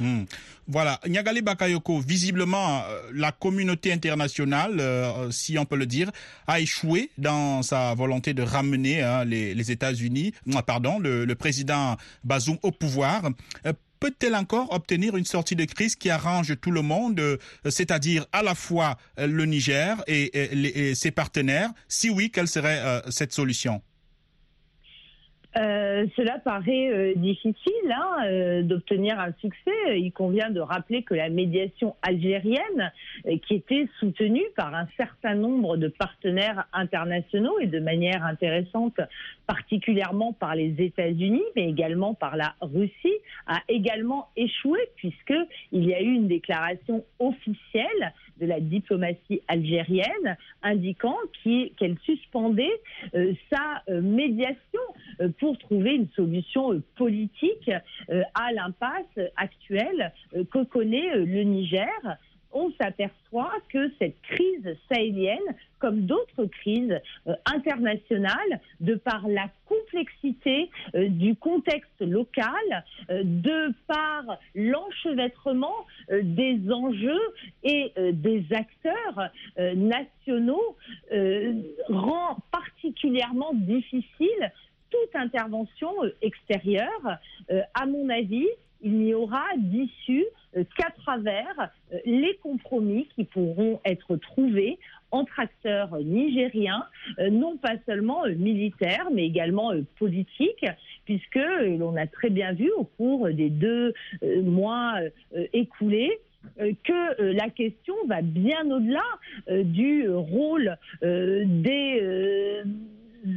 Hmm. 0.00 0.24
Voilà, 0.70 1.00
Nyagali 1.08 1.40
Bakayoko, 1.40 1.98
visiblement, 1.98 2.82
euh, 2.84 3.00
la 3.14 3.32
communauté 3.32 3.90
internationale, 3.90 4.76
euh, 4.78 5.30
si 5.30 5.58
on 5.58 5.64
peut 5.64 5.76
le 5.76 5.86
dire, 5.86 6.10
a 6.46 6.60
échoué 6.60 7.10
dans 7.16 7.62
sa 7.62 7.94
volonté 7.94 8.34
de 8.34 8.42
ramener 8.42 9.00
hein, 9.02 9.24
les, 9.24 9.70
États-Unis, 9.70 10.34
pardon, 10.66 10.98
le, 10.98 11.26
président 11.34 11.96
Bazoum 12.22 12.58
au 12.62 12.70
pouvoir. 12.70 13.30
Euh, 13.64 13.72
peut-elle 14.00 14.34
encore 14.34 14.72
obtenir 14.72 15.16
une 15.16 15.24
sortie 15.24 15.56
de 15.56 15.64
crise 15.64 15.96
qui 15.96 16.10
arrange 16.10 16.58
tout 16.60 16.70
le 16.70 16.82
monde, 16.82 17.20
euh, 17.20 17.36
c'est-à-dire 17.68 18.26
à 18.32 18.42
la 18.42 18.54
fois 18.54 18.96
euh, 19.18 19.26
le 19.26 19.44
Niger 19.44 20.02
et, 20.06 20.94
ses 20.94 21.10
partenaires? 21.10 21.70
Si 21.88 22.10
oui, 22.10 22.30
quelle 22.30 22.48
serait 22.48 22.78
euh, 22.78 23.00
cette 23.10 23.32
solution? 23.32 23.82
Euh, 25.58 26.06
cela 26.16 26.38
paraît 26.38 26.90
euh, 26.90 27.14
difficile 27.16 27.90
hein, 27.90 28.24
euh, 28.26 28.62
d'obtenir 28.62 29.18
un 29.18 29.32
succès. 29.40 29.98
Il 29.98 30.12
convient 30.12 30.50
de 30.50 30.60
rappeler 30.60 31.02
que 31.02 31.14
la 31.14 31.30
médiation 31.30 31.96
algérienne, 32.02 32.92
qui 33.46 33.54
était 33.54 33.88
soutenue 33.98 34.44
par 34.56 34.74
un 34.74 34.86
certain 34.96 35.34
nombre 35.34 35.76
de 35.76 35.88
partenaires 35.88 36.66
internationaux 36.72 37.58
et 37.58 37.66
de 37.66 37.80
manière 37.80 38.24
intéressante, 38.24 39.00
particulièrement 39.46 40.32
par 40.32 40.54
les 40.54 40.74
États-Unis, 40.78 41.42
mais 41.56 41.68
également 41.68 42.14
par 42.14 42.36
la 42.36 42.54
Russie, 42.60 43.16
a 43.46 43.60
également 43.68 44.28
échoué 44.36 44.78
puisque 44.96 45.34
il 45.72 45.84
y 45.84 45.94
a 45.94 46.00
eu 46.00 46.12
une 46.12 46.28
déclaration 46.28 47.04
officielle 47.18 48.12
de 48.40 48.46
la 48.46 48.60
diplomatie 48.60 49.40
algérienne 49.48 50.36
indiquant 50.62 51.16
qu'elle 51.44 51.96
suspendait 52.04 52.80
euh, 53.14 53.32
sa 53.50 53.82
euh, 53.88 54.00
médiation 54.00 54.80
euh, 55.20 55.28
pour 55.38 55.58
trouver 55.58 55.94
une 55.94 56.08
solution 56.14 56.82
politique 56.96 57.70
à 58.34 58.52
l'impasse 58.52 59.18
actuelle 59.36 60.12
que 60.50 60.64
connaît 60.64 61.16
le 61.16 61.42
Niger. 61.42 61.88
On 62.52 62.70
s'aperçoit 62.80 63.52
que 63.68 63.90
cette 63.98 64.20
crise 64.22 64.76
sahélienne, 64.90 65.38
comme 65.78 66.06
d'autres 66.06 66.46
crises 66.46 66.98
euh, 67.26 67.34
internationales, 67.44 68.60
de 68.80 68.94
par 68.94 69.28
la 69.28 69.48
complexité 69.66 70.70
euh, 70.94 71.08
du 71.08 71.36
contexte 71.36 72.00
local, 72.00 72.84
euh, 73.10 73.22
de 73.24 73.74
par 73.86 74.38
l'enchevêtrement 74.54 75.86
des 76.10 76.58
enjeux 76.72 77.20
et 77.62 77.92
des 78.12 78.44
acteurs 78.52 79.30
nationaux, 79.76 80.76
rend 81.88 82.38
particulièrement 82.50 83.52
difficile 83.52 84.52
toute 84.90 85.14
intervention 85.14 85.92
extérieure. 86.22 87.18
À 87.74 87.86
mon 87.86 88.08
avis, 88.08 88.46
il 88.82 88.98
n'y 88.98 89.14
aura 89.14 89.44
d'issue 89.56 90.26
qu'à 90.54 90.90
travers 91.02 91.70
les 92.08 92.38
compromis 92.42 93.06
qui 93.14 93.24
pourront 93.24 93.80
être 93.84 94.16
trouvés 94.16 94.78
entre 95.10 95.40
acteurs 95.40 95.96
nigériens, 95.98 96.84
euh, 97.18 97.30
non 97.30 97.56
pas 97.56 97.74
seulement 97.86 98.24
euh, 98.24 98.34
militaires, 98.34 99.08
mais 99.12 99.26
également 99.26 99.72
euh, 99.72 99.82
politiques, 99.98 100.66
puisque 101.04 101.38
l'on 101.78 101.96
a 101.96 102.06
très 102.06 102.30
bien 102.30 102.52
vu 102.52 102.70
au 102.76 102.84
cours 102.84 103.28
des 103.28 103.50
deux 103.50 103.94
mois 104.42 104.94
écoulés 105.52 106.18
que 106.58 107.32
la 107.32 107.48
question 107.48 107.94
va 108.06 108.20
bien 108.20 108.70
au-delà 108.70 109.04
du 109.48 110.08
rôle 110.10 110.76
des 111.00 112.62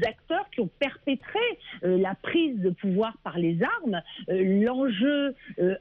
acteurs 0.06 0.50
qui 0.52 0.60
ont 0.60 0.70
perpétré 0.80 1.40
la 1.82 2.14
prise 2.16 2.60
de 2.60 2.72
pouvoir 2.72 3.18
par 3.24 3.38
les 3.38 3.58
armes, 3.64 4.02
l'enjeu 4.28 5.34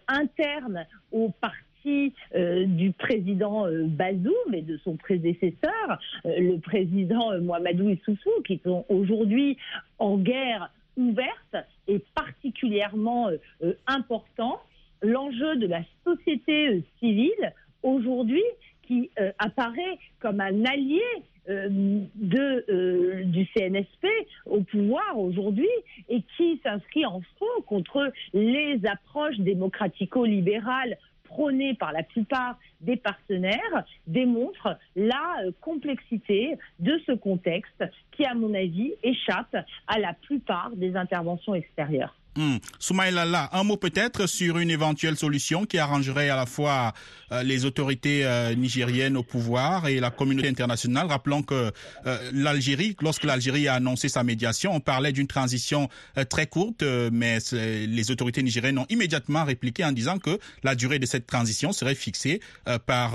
interne 0.07 0.87
au 1.11 1.31
parti 1.41 1.70
euh, 1.87 2.67
du 2.67 2.93
président 2.93 3.67
euh, 3.67 3.85
Bazoum 3.87 4.55
et 4.55 4.63
de 4.63 4.79
son 4.85 4.97
prédécesseur, 4.97 5.99
euh, 6.27 6.39
le 6.39 6.59
président 6.59 7.33
euh, 7.33 7.41
Mohamedou 7.41 7.89
Issoufou, 7.89 8.43
qui 8.47 8.61
sont 8.65 8.85
aujourd'hui 8.89 9.57
en 9.99 10.19
guerre 10.19 10.71
ouverte 10.97 11.57
et 11.89 12.01
particulièrement 12.15 13.31
important. 13.87 14.61
L'enjeu 15.03 15.57
de 15.57 15.67
la 15.67 15.83
société 16.05 16.83
civile 16.99 17.55
aujourd'hui 17.83 18.43
qui 18.83 19.09
apparaît 19.39 19.99
comme 20.19 20.41
un 20.41 20.65
allié 20.65 21.01
de, 21.49 23.23
du 23.23 23.47
CNSP 23.57 24.07
au 24.47 24.61
pouvoir 24.61 25.17
aujourd'hui 25.17 25.71
et 26.09 26.23
qui 26.37 26.61
s'inscrit 26.63 27.07
en 27.07 27.23
faux 27.39 27.63
contre 27.67 28.13
les 28.35 28.79
approches 28.85 29.39
démocratico-libérales 29.39 30.99
prônées 31.31 31.75
par 31.75 31.93
la 31.93 32.03
plupart 32.03 32.59
des 32.81 32.97
partenaires 32.97 33.85
démontre 34.07 34.77
la 34.97 35.45
euh, 35.45 35.53
complexité 35.61 36.59
de 36.79 37.01
ce 37.07 37.13
contexte 37.13 37.85
qui, 38.13 38.25
à 38.25 38.35
mon 38.35 38.53
avis, 38.55 38.93
échappe 39.03 39.57
à 39.87 39.99
la 39.99 40.13
plupart 40.13 40.71
des 40.75 40.97
interventions 40.97 41.55
extérieures. 41.55 42.15
Lalla, 42.37 43.49
un 43.53 43.65
mot 43.65 43.77
peut-être 43.77 44.27
sur 44.27 44.59
une 44.59 44.71
éventuelle 44.71 45.17
solution 45.17 45.65
qui 45.65 45.79
arrangerait 45.79 46.31
à 46.31 46.37
la 46.37 46.47
fois 46.47 46.93
euh, 47.33 47.43
les 47.43 47.65
autorités 47.65 48.25
euh, 48.25 48.55
nigériennes 48.55 49.17
au 49.17 49.23
pouvoir 49.23 49.89
et 49.89 50.01
la 50.01 50.11
communauté 50.11 50.49
internationale. 50.49 51.07
Rappelons 51.09 51.43
que 51.43 51.73
euh, 52.07 52.31
l'Algérie, 52.33 52.97
lorsque 53.01 53.25
l'Algérie 53.25 53.69
a 53.69 53.75
annoncé 53.75 54.09
sa 54.09 54.23
médiation, 54.23 54.73
on 54.73 54.81
parlait 54.81 55.13
d'une 55.13 55.27
transition 55.27 55.89
très 56.29 56.47
courte, 56.47 56.83
mais 57.13 57.39
les 57.53 58.11
autorités 58.11 58.43
nigériennes 58.43 58.79
ont 58.79 58.87
immédiatement 58.89 59.45
répliqué 59.45 59.85
en 59.85 59.93
disant 59.93 60.19
que 60.19 60.39
la 60.63 60.75
durée 60.75 60.99
de 60.99 61.07
cette 61.07 61.27
transition 61.27 61.73
serait 61.73 61.95
fixée 61.95 62.41
par 62.87 63.15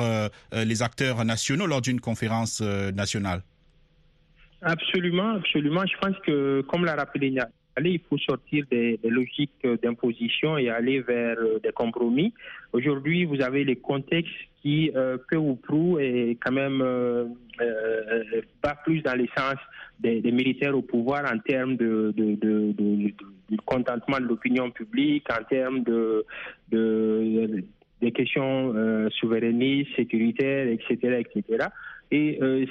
les 0.53 0.81
acteurs 0.81 1.23
nationaux 1.25 1.67
lors 1.67 1.81
d'une 1.81 1.99
conférence 1.99 2.61
nationale. 2.61 3.41
Absolument, 4.61 5.35
absolument. 5.35 5.83
Je 5.85 5.97
pense 5.99 6.15
que, 6.25 6.61
comme 6.61 6.85
l'a 6.85 6.95
rappelé 6.95 7.31
Nia, 7.31 7.47
allez, 7.75 7.91
il 7.91 8.01
faut 8.09 8.17
sortir 8.17 8.65
des, 8.71 8.99
logiques 9.03 9.51
euh, 9.65 9.77
d'imposition 9.81 10.57
et 10.57 10.69
aller 10.69 11.01
vers 11.01 11.37
euh, 11.39 11.59
des 11.59 11.71
compromis. 11.71 12.33
Aujourd'hui, 12.73 13.25
vous 13.25 13.41
avez 13.41 13.63
les 13.63 13.75
contextes 13.75 14.33
qui, 14.61 14.91
euh, 14.95 15.17
peu 15.29 15.37
ou 15.37 15.55
prou, 15.55 15.99
est 15.99 16.37
quand 16.43 16.51
même 16.51 16.81
euh, 16.81 17.25
euh, 17.61 18.41
pas 18.61 18.75
plus 18.83 19.01
dans 19.01 19.13
les 19.13 19.29
sens 19.37 19.55
des, 19.99 20.21
militaires 20.31 20.75
au 20.75 20.81
pouvoir 20.81 21.31
en 21.31 21.37
termes 21.39 21.77
de, 21.77 22.13
contentement 23.65 24.19
de 24.19 24.25
l'opinion 24.25 24.71
publique, 24.71 25.27
en 25.31 25.43
termes 25.43 25.83
de, 25.83 26.25
questions 28.13 28.73
euh, 28.75 29.09
souverainistes, 29.19 29.95
sécuritaires, 29.95 30.67
etc., 30.67 31.23
etc. 31.25 31.67
Et 32.11 32.39
euh, 32.41 32.65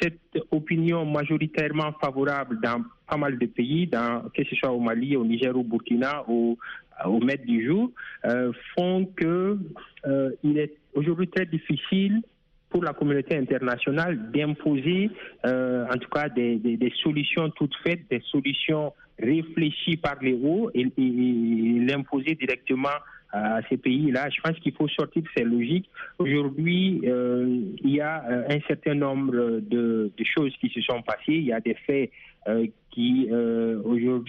cette 0.00 0.20
opinion 0.50 1.04
majoritairement 1.04 1.92
favorable 2.00 2.58
dans 2.62 2.82
pas 3.08 3.16
mal 3.16 3.38
de 3.38 3.46
pays, 3.46 3.88
que 3.88 4.44
ce 4.44 4.54
soit 4.56 4.70
au 4.72 4.80
Mali, 4.80 5.16
au 5.16 5.24
Niger, 5.24 5.56
au 5.56 5.62
Burkina, 5.64 6.24
au, 6.28 6.56
au 7.04 7.18
maître 7.20 7.44
du 7.44 7.66
jour, 7.66 7.90
euh, 8.24 8.52
font 8.76 9.04
que 9.16 9.58
euh, 10.06 10.30
il 10.44 10.58
est 10.58 10.74
aujourd'hui 10.94 11.28
très 11.28 11.46
difficile 11.46 12.22
pour 12.68 12.84
la 12.84 12.92
communauté 12.92 13.36
internationale 13.36 14.30
d'imposer, 14.32 15.10
euh, 15.44 15.84
en 15.92 15.96
tout 15.98 16.08
cas, 16.08 16.28
des, 16.28 16.56
des- 16.56 16.92
solutions 17.02 17.50
toutes 17.50 17.74
faites, 17.82 18.08
des 18.10 18.20
solutions 18.30 18.92
réfléchies 19.18 19.96
par 19.96 20.16
les 20.22 20.32
hauts 20.34 20.70
et 20.72 20.86
l'imposer 20.96 22.36
directement 22.36 22.96
à 23.32 23.60
ces 23.68 23.76
pays-là. 23.76 24.28
Je 24.30 24.40
pense 24.40 24.58
qu'il 24.58 24.72
faut 24.72 24.88
sortir 24.88 25.22
de 25.22 25.28
ces 25.36 25.44
logiques. 25.44 25.88
Aujourd'hui, 26.18 27.00
euh, 27.04 27.60
il 27.82 27.90
y 27.90 28.00
a 28.00 28.24
euh, 28.28 28.44
un 28.48 28.60
certain 28.66 28.94
nombre 28.94 29.60
de, 29.60 30.10
choses 30.24 30.52
qui 30.60 30.68
se 30.70 30.80
sont 30.80 31.02
passées. 31.02 31.34
Il 31.34 31.44
y 31.44 31.52
a 31.52 31.60
des 31.60 31.74
faits 31.86 32.10
euh, 32.48 32.66
qui, 32.90 33.28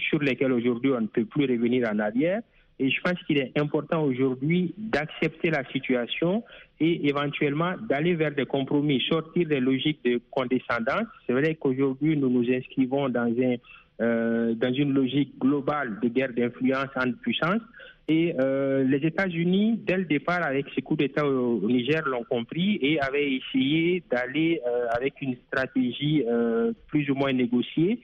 sur 0.08 0.18
lesquels 0.20 0.52
aujourd'hui 0.52 0.92
on 0.92 1.00
ne 1.02 1.06
peut 1.06 1.24
plus 1.24 1.46
revenir 1.46 1.88
en 1.92 1.98
arrière. 1.98 2.42
Et 2.78 2.90
je 2.90 3.00
pense 3.00 3.14
qu'il 3.26 3.38
est 3.38 3.52
important 3.56 4.02
aujourd'hui 4.02 4.74
d'accepter 4.76 5.50
la 5.50 5.64
situation 5.70 6.42
et 6.80 7.06
éventuellement 7.06 7.74
d'aller 7.88 8.14
vers 8.14 8.34
des 8.34 8.46
compromis, 8.46 9.00
sortir 9.08 9.46
des 9.46 9.60
logiques 9.60 10.00
de 10.04 10.20
condescendance. 10.30 11.06
C'est 11.26 11.32
vrai 11.32 11.54
qu'aujourd'hui, 11.54 12.16
nous 12.16 12.28
nous 12.28 12.50
inscrivons 12.50 13.08
dans, 13.08 13.32
un, 13.40 13.54
euh, 14.02 14.54
dans 14.54 14.72
une 14.72 14.94
logique 14.94 15.38
globale 15.38 16.00
de 16.02 16.08
guerre 16.08 16.32
d'influence 16.36 16.88
entre 16.96 17.16
puissances. 17.20 17.62
Et 18.08 18.34
euh, 18.40 18.82
les 18.82 18.98
États-Unis, 19.06 19.78
dès 19.86 19.96
le 19.96 20.06
départ, 20.06 20.42
avec 20.42 20.66
ces 20.74 20.82
coups 20.82 20.98
d'État 20.98 21.24
au, 21.24 21.60
Niger, 21.68 22.02
l'ont 22.06 22.24
compris 22.24 22.80
et 22.82 22.98
avaient 23.00 23.34
essayé 23.34 24.02
d'aller 24.10 24.60
euh, 24.66 24.86
avec 24.90 25.22
une 25.22 25.36
stratégie 25.46 26.24
plus 26.88 27.08
ou 27.10 27.14
moins 27.14 27.32
négociée 27.32 28.00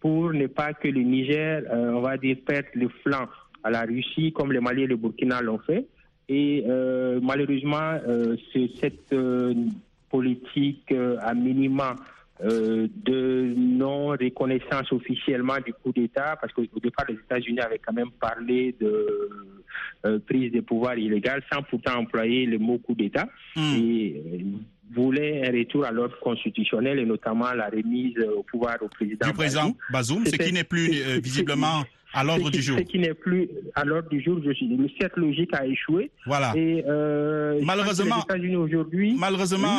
pour 0.00 0.34
ne 0.34 0.46
pas 0.48 0.74
que 0.74 0.88
le 0.88 1.00
Niger, 1.00 1.62
on 1.72 2.00
va 2.00 2.18
dire, 2.18 2.36
perde 2.46 2.66
le 2.74 2.88
flanc 3.02 3.26
à 3.64 3.70
la 3.70 3.82
Russie, 3.82 4.32
comme 4.32 4.52
le 4.52 4.60
Mali 4.60 4.82
et 4.82 4.86
le 4.86 4.96
Burkina 4.96 5.40
l'ont 5.40 5.58
fait. 5.58 5.86
Et 6.28 6.62
malheureusement, 7.22 7.98
cette 8.80 9.14
politique 10.10 10.94
à 11.20 11.34
minima 11.34 11.96
euh, 12.44 12.86
de 13.04 13.54
non-reconnaissance 13.56 14.92
officiellement 14.92 15.58
du 15.64 15.72
coup 15.72 15.92
d'État, 15.92 16.36
parce 16.40 16.52
qu'au 16.52 16.64
départ, 16.82 17.06
les 17.08 17.14
États-Unis 17.14 17.60
avaient 17.60 17.80
quand 17.84 17.92
même 17.92 18.10
parlé 18.20 18.74
de 18.80 19.28
euh, 20.06 20.18
prise 20.20 20.52
de 20.52 20.60
pouvoir 20.60 20.96
illégale 20.96 21.42
sans 21.52 21.62
pourtant 21.62 21.98
employer 21.98 22.46
le 22.46 22.58
mot 22.58 22.78
coup 22.78 22.94
d'État. 22.94 23.28
Et 23.56 24.22
euh, 24.24 24.38
voulaient 24.90 25.46
un 25.48 25.52
retour 25.52 25.84
à 25.84 25.90
l'ordre 25.90 26.18
constitutionnel 26.20 26.98
et 26.98 27.04
notamment 27.04 27.52
la 27.52 27.68
remise 27.68 28.16
au 28.36 28.42
pouvoir 28.42 28.76
au 28.80 28.88
président. 28.88 29.26
Du 29.26 29.32
président 29.32 29.76
Bazoum, 29.90 30.24
ce 30.24 30.36
qui 30.36 30.52
n'est 30.52 30.64
plus 30.64 31.02
euh, 31.02 31.18
visiblement 31.22 31.82
À 32.14 32.24
l'ordre 32.24 32.50
du 32.50 32.62
jour. 32.62 32.78
Ce 32.78 32.82
qui 32.84 32.98
n'est 32.98 33.14
plus 33.14 33.48
à 33.74 33.84
l'ordre 33.84 34.08
du 34.08 34.22
jour. 34.22 34.40
Je 34.44 34.52
suis. 34.52 34.68
Cercle 34.98 35.20
logique 35.20 35.50
a 35.54 35.66
échoué. 35.66 36.10
Voilà. 36.26 36.52
Et 36.56 36.82
euh, 36.88 37.60
Malheureusement- 37.62 38.24
aujourd'hui. 38.58 39.14
Malheureusement, 39.18 39.76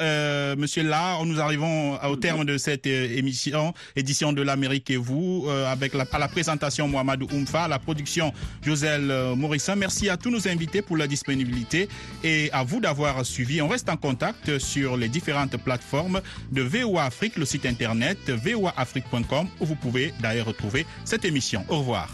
euh, 0.00 0.54
Monsieur 0.56 0.82
là, 0.82 1.18
nous 1.24 1.40
arrivons 1.40 1.94
au 2.04 2.16
terme 2.16 2.44
de 2.44 2.58
cette 2.58 2.86
euh, 2.86 3.16
émission, 3.16 3.72
édition 3.96 4.32
de 4.32 4.42
l'Amérique 4.42 4.90
et 4.90 4.96
vous, 4.96 5.46
euh, 5.48 5.66
avec 5.72 5.94
la, 5.94 6.04
la 6.18 6.28
présentation 6.28 6.86
Mohamed 6.88 7.22
Oumfa, 7.32 7.66
la 7.68 7.78
production 7.78 8.32
Joselle 8.62 9.12
Morissin. 9.36 9.76
Merci 9.76 10.08
à 10.10 10.16
tous 10.16 10.30
nos 10.30 10.46
invités 10.48 10.82
pour 10.82 10.96
la 10.96 11.06
disponibilité 11.06 11.88
et 12.22 12.50
à 12.52 12.62
vous 12.62 12.80
d'avoir 12.80 13.24
suivi. 13.24 13.62
On 13.62 13.68
reste 13.68 13.88
en 13.88 13.96
contact 13.96 14.58
sur 14.58 14.96
les 14.96 15.08
différentes 15.08 15.56
plateformes 15.56 16.20
de 16.52 16.62
VOA 16.62 17.04
Afrique, 17.04 17.36
le 17.36 17.44
site 17.44 17.66
internet 17.66 18.18
voaafrique.com 18.30 19.46
où 19.60 19.64
vous 19.64 19.76
pouvez 19.76 20.12
d'ailleurs 20.20 20.46
retrouver 20.46 20.84
cette 21.04 21.24
émission. 21.24 21.64
Au 21.68 21.79
au 21.80 21.82
revoir. 21.82 22.10